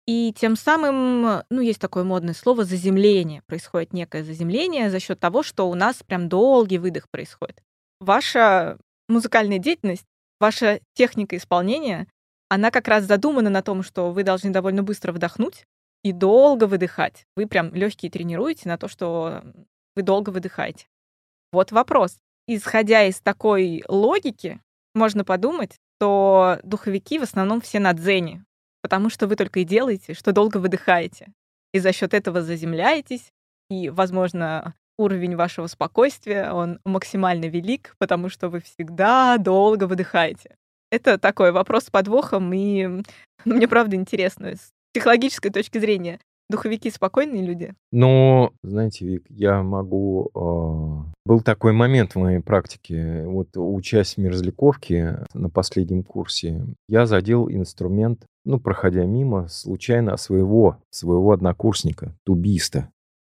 и 0.07 0.33
тем 0.33 0.55
самым, 0.55 1.43
ну, 1.49 1.61
есть 1.61 1.81
такое 1.81 2.05
модное 2.05 2.33
слово 2.33 2.63
заземление. 2.63 3.41
Происходит 3.45 3.91
некое 3.91 4.23
заземление 4.23 4.89
за 4.89 5.01
счет 5.01 5.19
того, 5.19 5.43
что 5.43 5.69
у 5.69 5.75
нас 5.75 6.01
прям 6.01 6.29
долгий 6.29 6.77
выдох 6.77 7.09
происходит. 7.09 7.61
Ваша 7.99 8.77
музыкальная 9.09 9.59
деятельность, 9.59 10.05
ваша 10.39 10.79
техника 10.93 11.35
исполнения, 11.35 12.07
она 12.49 12.71
как 12.71 12.87
раз 12.87 13.03
задумана 13.03 13.49
на 13.49 13.61
том, 13.61 13.83
что 13.83 14.11
вы 14.11 14.23
должны 14.23 14.51
довольно 14.51 14.81
быстро 14.81 15.11
вдохнуть 15.11 15.65
и 16.03 16.13
долго 16.13 16.65
выдыхать. 16.67 17.25
Вы 17.35 17.45
прям 17.45 17.73
легкие 17.73 18.09
тренируете 18.09 18.69
на 18.69 18.77
то, 18.77 18.87
что 18.87 19.43
вы 19.97 20.03
долго 20.03 20.29
выдыхаете. 20.29 20.87
Вот 21.51 21.73
вопрос. 21.73 22.17
Исходя 22.47 23.03
из 23.03 23.19
такой 23.19 23.83
логики, 23.89 24.61
можно 24.95 25.25
подумать, 25.25 25.75
что 25.97 26.59
духовики 26.63 27.19
в 27.19 27.23
основном 27.23 27.59
все 27.59 27.79
на 27.79 27.91
дзене, 27.91 28.45
потому 28.87 29.09
что 29.09 29.27
вы 29.27 29.35
только 29.35 29.59
и 29.59 29.65
делаете, 29.65 30.13
что 30.13 30.31
долго 30.31 30.59
выдыхаете. 30.59 31.27
И 31.73 31.79
за 31.79 31.91
счет 31.91 32.13
этого 32.13 32.41
заземляетесь, 32.41 33.33
и, 33.69 33.89
возможно, 33.89 34.75
уровень 34.97 35.35
вашего 35.35 35.67
спокойствия, 35.67 36.53
он 36.53 36.79
максимально 36.85 37.47
велик, 37.47 37.95
потому 37.97 38.29
что 38.29 38.47
вы 38.47 38.61
всегда 38.61 39.37
долго 39.39 39.87
выдыхаете. 39.87 40.55
Это 40.89 41.17
такой 41.17 41.51
вопрос 41.51 41.87
с 41.87 41.89
подвохом, 41.89 42.53
и 42.53 43.03
мне 43.43 43.67
правда 43.67 43.97
интересно 43.97 44.55
с 44.55 44.69
психологической 44.93 45.51
точки 45.51 45.79
зрения. 45.79 46.21
Духовики 46.49 46.89
спокойные 46.89 47.45
люди? 47.45 47.73
Ну, 47.91 48.51
знаете, 48.63 49.05
Вик, 49.05 49.25
я 49.29 49.63
могу... 49.63 50.29
э, 50.33 51.11
Был 51.25 51.41
такой 51.41 51.73
момент 51.73 52.13
в 52.13 52.19
моей 52.19 52.39
практике. 52.39 53.25
Вот 53.25 53.49
учась 53.55 54.13
в 54.13 54.17
мерзляковке 54.19 55.25
на 55.33 55.49
последнем 55.49 56.03
курсе, 56.03 56.65
я 56.87 57.05
задел 57.05 57.49
инструмент, 57.49 58.25
ну, 58.45 58.59
проходя 58.61 59.03
мимо, 59.05 59.49
случайно 59.49 60.15
своего, 60.15 60.77
своего 60.89 61.33
однокурсника, 61.33 62.15
тубиста. 62.25 62.89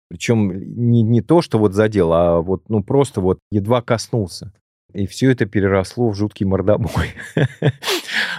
Причем 0.09 0.53
не, 0.53 1.03
не 1.03 1.21
то, 1.21 1.43
что 1.43 1.59
вот 1.59 1.73
задел, 1.75 2.13
а 2.13 2.41
вот, 2.41 2.69
ну, 2.69 2.83
просто 2.85 3.21
вот 3.21 3.41
едва 3.51 3.83
коснулся. 3.83 4.53
И 4.93 5.07
все 5.07 5.31
это 5.31 5.47
переросло 5.47 6.11
в 6.11 6.15
жуткий 6.17 6.47
мордобой. 6.47 7.09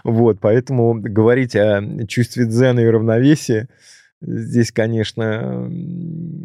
Вот, 0.03 0.39
поэтому 0.41 0.95
говорить 0.99 1.55
о 1.55 1.81
чувстве 2.07 2.45
дзена 2.45 2.79
и 2.79 2.87
равновесия 2.87 3.69
Здесь, 4.21 4.71
конечно, 4.71 5.69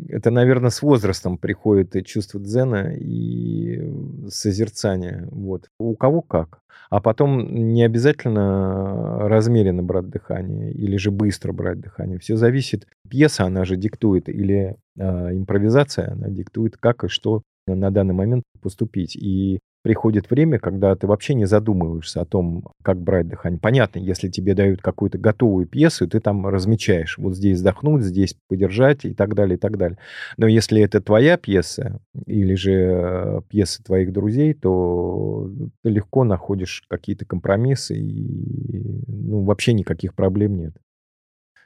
это, 0.09 0.31
наверное, 0.31 0.71
с 0.71 0.81
возрастом 0.81 1.37
приходит 1.37 1.95
и 1.95 2.03
чувство 2.03 2.41
дзена 2.41 2.95
и 2.97 3.93
созерцание. 4.29 5.29
Вот. 5.31 5.69
У 5.79 5.95
кого 5.95 6.23
как. 6.23 6.61
А 6.89 7.01
потом 7.01 7.73
не 7.75 7.85
обязательно 7.85 9.29
размеренно 9.29 9.83
брать 9.83 10.09
дыхание 10.09 10.73
или 10.73 10.97
же 10.97 11.11
быстро 11.11 11.53
брать 11.53 11.81
дыхание. 11.81 12.19
Все 12.19 12.37
зависит. 12.37 12.87
Пьеса, 13.09 13.45
она 13.45 13.65
же 13.65 13.77
диктует, 13.77 14.29
или 14.29 14.77
э, 14.97 15.37
импровизация, 15.37 16.12
она 16.12 16.29
диктует, 16.29 16.77
как 16.79 17.05
и 17.05 17.09
что 17.09 17.43
на 17.67 17.91
данный 17.91 18.15
момент 18.15 18.45
поступить. 18.62 19.17
И 19.17 19.61
приходит 19.87 20.29
время, 20.31 20.59
когда 20.59 20.96
ты 20.96 21.07
вообще 21.07 21.35
не 21.35 21.44
задумываешься 21.44 22.20
о 22.20 22.25
том, 22.25 22.64
как 22.83 23.01
брать 23.01 23.29
дыхание. 23.29 23.61
Понятно, 23.61 24.01
если 24.01 24.29
тебе 24.29 24.57
дают 24.57 24.83
какую-то 24.83 25.16
готовую 25.16 25.68
пьесу, 25.68 26.09
ты 26.09 26.18
там 26.18 26.44
размечаешь, 26.49 27.16
вот 27.18 27.37
здесь 27.37 27.61
вдохнуть, 27.61 28.03
здесь 28.03 28.37
подержать 28.49 29.05
и 29.05 29.14
так 29.14 29.37
далее, 29.37 29.57
и 29.57 29.61
так 29.61 29.79
далее. 29.79 29.96
Но 30.38 30.49
если 30.49 30.83
это 30.83 31.01
твоя 31.01 31.37
пьеса 31.37 32.01
или 32.27 32.57
же 32.57 33.44
пьеса 33.49 33.81
твоих 33.85 34.12
друзей, 34.12 34.55
то 34.55 35.53
ты 35.85 35.90
легко 35.90 36.25
находишь 36.25 36.83
какие-то 36.88 37.25
компромиссы 37.25 37.96
и 37.96 39.05
ну, 39.07 39.44
вообще 39.44 39.72
никаких 39.72 40.16
проблем 40.16 40.57
нет. 40.57 40.75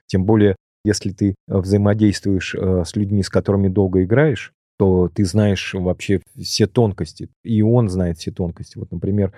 Тем 0.04 0.26
более, 0.26 0.56
если 0.84 1.12
ты 1.12 1.36
взаимодействуешь 1.46 2.54
э, 2.54 2.82
с 2.84 2.94
людьми, 2.96 3.22
с 3.22 3.30
которыми 3.30 3.68
долго 3.68 4.04
играешь, 4.04 4.52
то 4.80 5.10
ты 5.12 5.26
знаешь 5.26 5.74
вообще 5.74 6.22
все 6.40 6.66
тонкости, 6.66 7.28
и 7.44 7.60
он 7.60 7.90
знает 7.90 8.16
все 8.16 8.30
тонкости. 8.30 8.78
Вот, 8.78 8.90
например, 8.90 9.34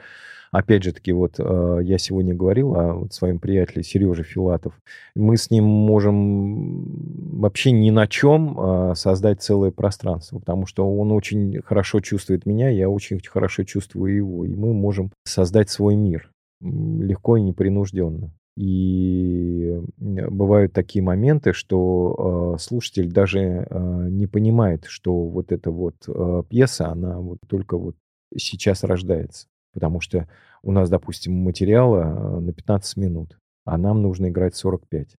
опять 0.53 0.85
же 0.85 0.93
таки, 0.93 1.11
вот 1.11 1.35
э, 1.41 1.81
я 1.83 1.99
сегодня 1.99 2.33
говорил 2.33 2.77
о 2.77 2.95
вот, 2.95 3.13
своем 3.13 3.41
приятеле 3.41 3.83
Сереже 3.83 4.23
Филатов. 4.23 4.73
Мы 5.17 5.37
с 5.37 5.51
ним 5.51 5.65
можем 5.65 7.41
вообще 7.41 7.73
ни 7.73 7.91
на 7.91 8.07
чем 8.07 8.57
э, 8.57 8.95
создать 8.95 9.43
целое 9.43 9.73
пространство, 9.73 10.39
потому 10.39 10.67
что 10.67 10.89
он 10.89 11.11
очень 11.11 11.61
хорошо 11.63 11.99
чувствует 11.99 12.47
меня, 12.47 12.69
я 12.69 12.89
очень 12.89 13.21
хорошо 13.27 13.65
чувствую 13.65 14.15
его, 14.15 14.45
и 14.45 14.55
мы 14.55 14.73
можем 14.73 15.11
создать 15.25 15.71
свой 15.71 15.97
мир 15.97 16.31
легко 16.61 17.37
и 17.37 17.43
непринужденно. 17.43 18.31
И 18.57 19.81
бывают 19.97 20.75
такие 20.75 21.03
моменты, 21.03 21.55
что 21.55 22.55
э, 22.57 22.59
слушатель 22.61 23.11
даже 23.11 23.41
э, 23.41 24.09
не 24.11 24.27
понимает, 24.27 24.85
что 24.87 25.27
вот 25.27 25.53
эта 25.53 25.71
вот 25.71 25.97
э, 26.07 26.43
пьеса, 26.51 26.89
она 26.89 27.19
вот 27.19 27.39
только 27.49 27.79
вот 27.79 27.97
сейчас 28.37 28.85
рождается. 28.85 29.47
Потому 29.73 30.01
что 30.03 30.29
у 30.63 30.71
нас, 30.71 30.91
допустим, 30.91 31.33
материала 31.33 32.41
на 32.41 32.53
15 32.53 32.99
минут, 32.99 33.39
а 33.65 33.79
нам 33.79 34.03
нужно 34.03 34.29
играть 34.29 34.55
45. 34.55 35.17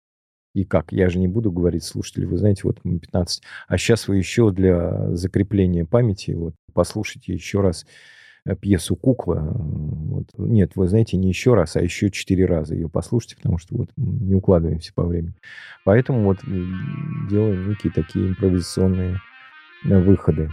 И 0.55 0.65
как? 0.65 0.93
Я 0.93 1.09
же 1.09 1.19
не 1.19 1.29
буду 1.29 1.51
говорить 1.51 1.85
слушателю, 1.85 2.29
вы 2.29 2.37
знаете, 2.37 2.63
вот 2.65 2.83
15. 2.83 3.43
А 3.67 3.79
сейчас 3.79 4.09
вы 4.09 4.19
еще 4.19 4.51
для 4.51 5.15
закрепления 5.17 5.87
памяти, 5.87 6.33
вот 6.33 6.55
послушайте 6.75 7.33
еще 7.33 7.63
раз 7.63 7.87
пьесу 8.61 8.97
«Кукла». 8.97 9.41
Вот. 9.41 10.27
Нет, 10.37 10.73
вы 10.75 10.89
знаете, 10.89 11.17
не 11.17 11.29
еще 11.29 11.55
раз, 11.55 11.77
а 11.77 11.83
еще 11.83 12.11
четыре 12.11 12.47
раза 12.47 12.75
ее 12.75 12.89
послушайте, 12.89 13.37
потому 13.37 13.59
что 13.59 13.77
вот 13.77 13.91
не 13.97 14.35
укладываемся 14.35 14.93
по 14.95 15.05
времени. 15.05 15.35
Поэтому 15.85 16.25
вот 16.25 16.41
делаем 16.45 17.69
некие 17.69 17.93
такие 17.93 18.29
импровизационные 18.29 19.21
э, 19.85 19.99
выходы. 20.01 20.51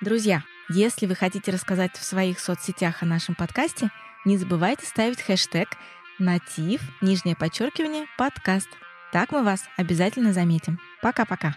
Друзья, 0.00 0.42
если 0.68 1.06
вы 1.06 1.14
хотите 1.14 1.52
рассказать 1.52 1.92
в 1.92 2.02
своих 2.02 2.40
соцсетях 2.40 3.02
о 3.02 3.06
нашем 3.06 3.36
подкасте, 3.36 3.90
не 4.24 4.36
забывайте 4.36 4.84
ставить 4.84 5.22
хэштег 5.22 5.68
«Натив», 6.18 6.82
нижнее 7.00 7.36
подчеркивание, 7.36 8.06
подкаст. 8.18 8.68
Так 9.12 9.30
мы 9.30 9.44
вас 9.44 9.64
обязательно 9.76 10.32
заметим. 10.32 10.78
Пока-пока. 11.02 11.54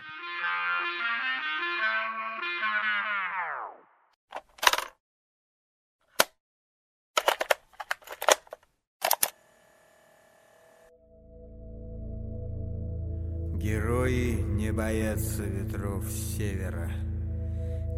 Боятся 14.86 15.42
ветров 15.42 16.06
севера. 16.12 16.92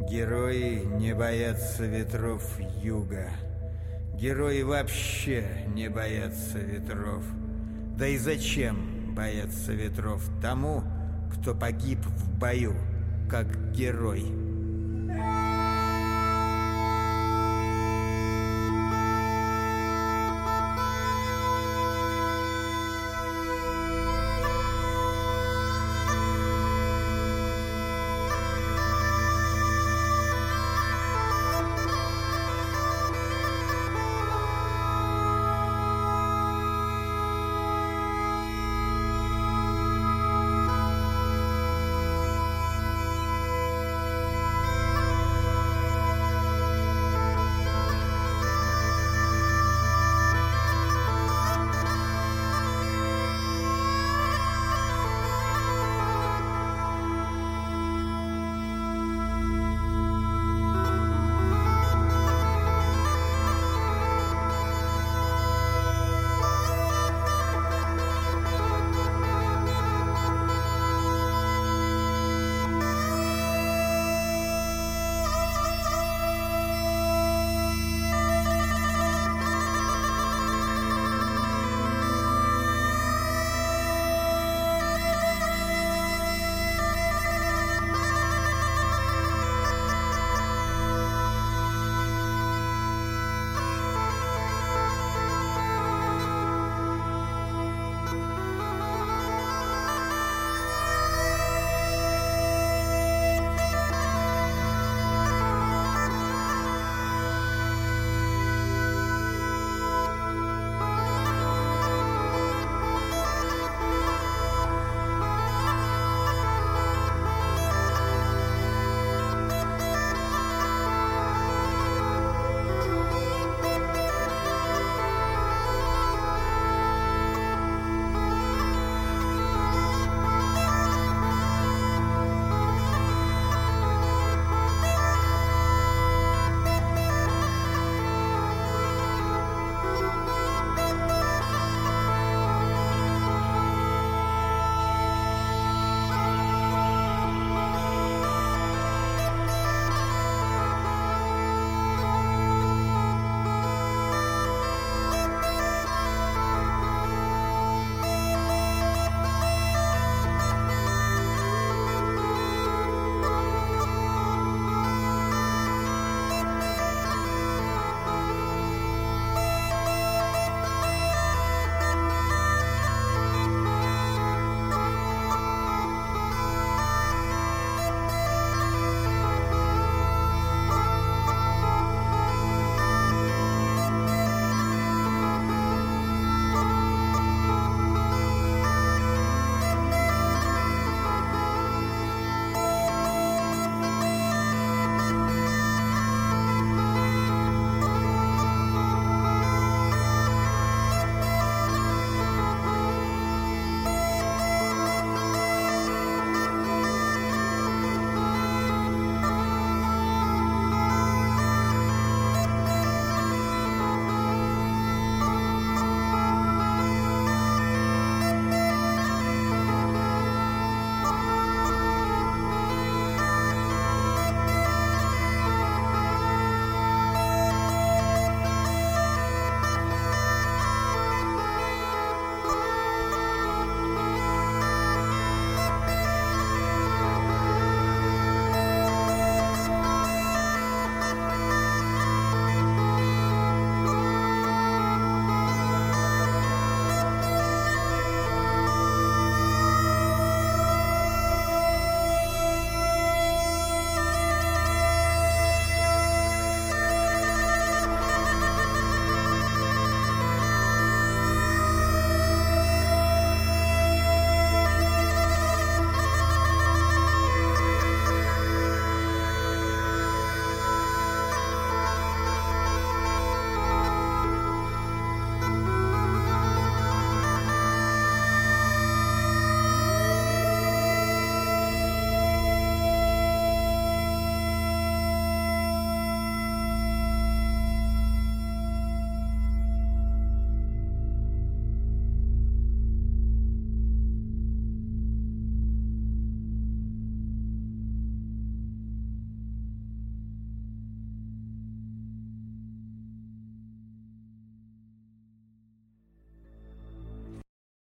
Герои 0.10 0.86
не 0.86 1.14
боятся 1.14 1.86
ветров 1.86 2.42
юга. 2.82 3.28
Герои 4.14 4.62
вообще 4.62 5.66
не 5.76 5.90
боятся 5.90 6.60
ветров. 6.60 7.26
Да 7.98 8.08
и 8.08 8.18
зачем 8.18 9.14
бояться 9.14 9.74
ветров 9.74 10.24
тому, 10.42 10.82
кто 11.34 11.54
погиб 11.54 12.00
в 12.00 12.40
бою, 12.40 12.74
как 13.30 13.74
герой? 13.74 14.47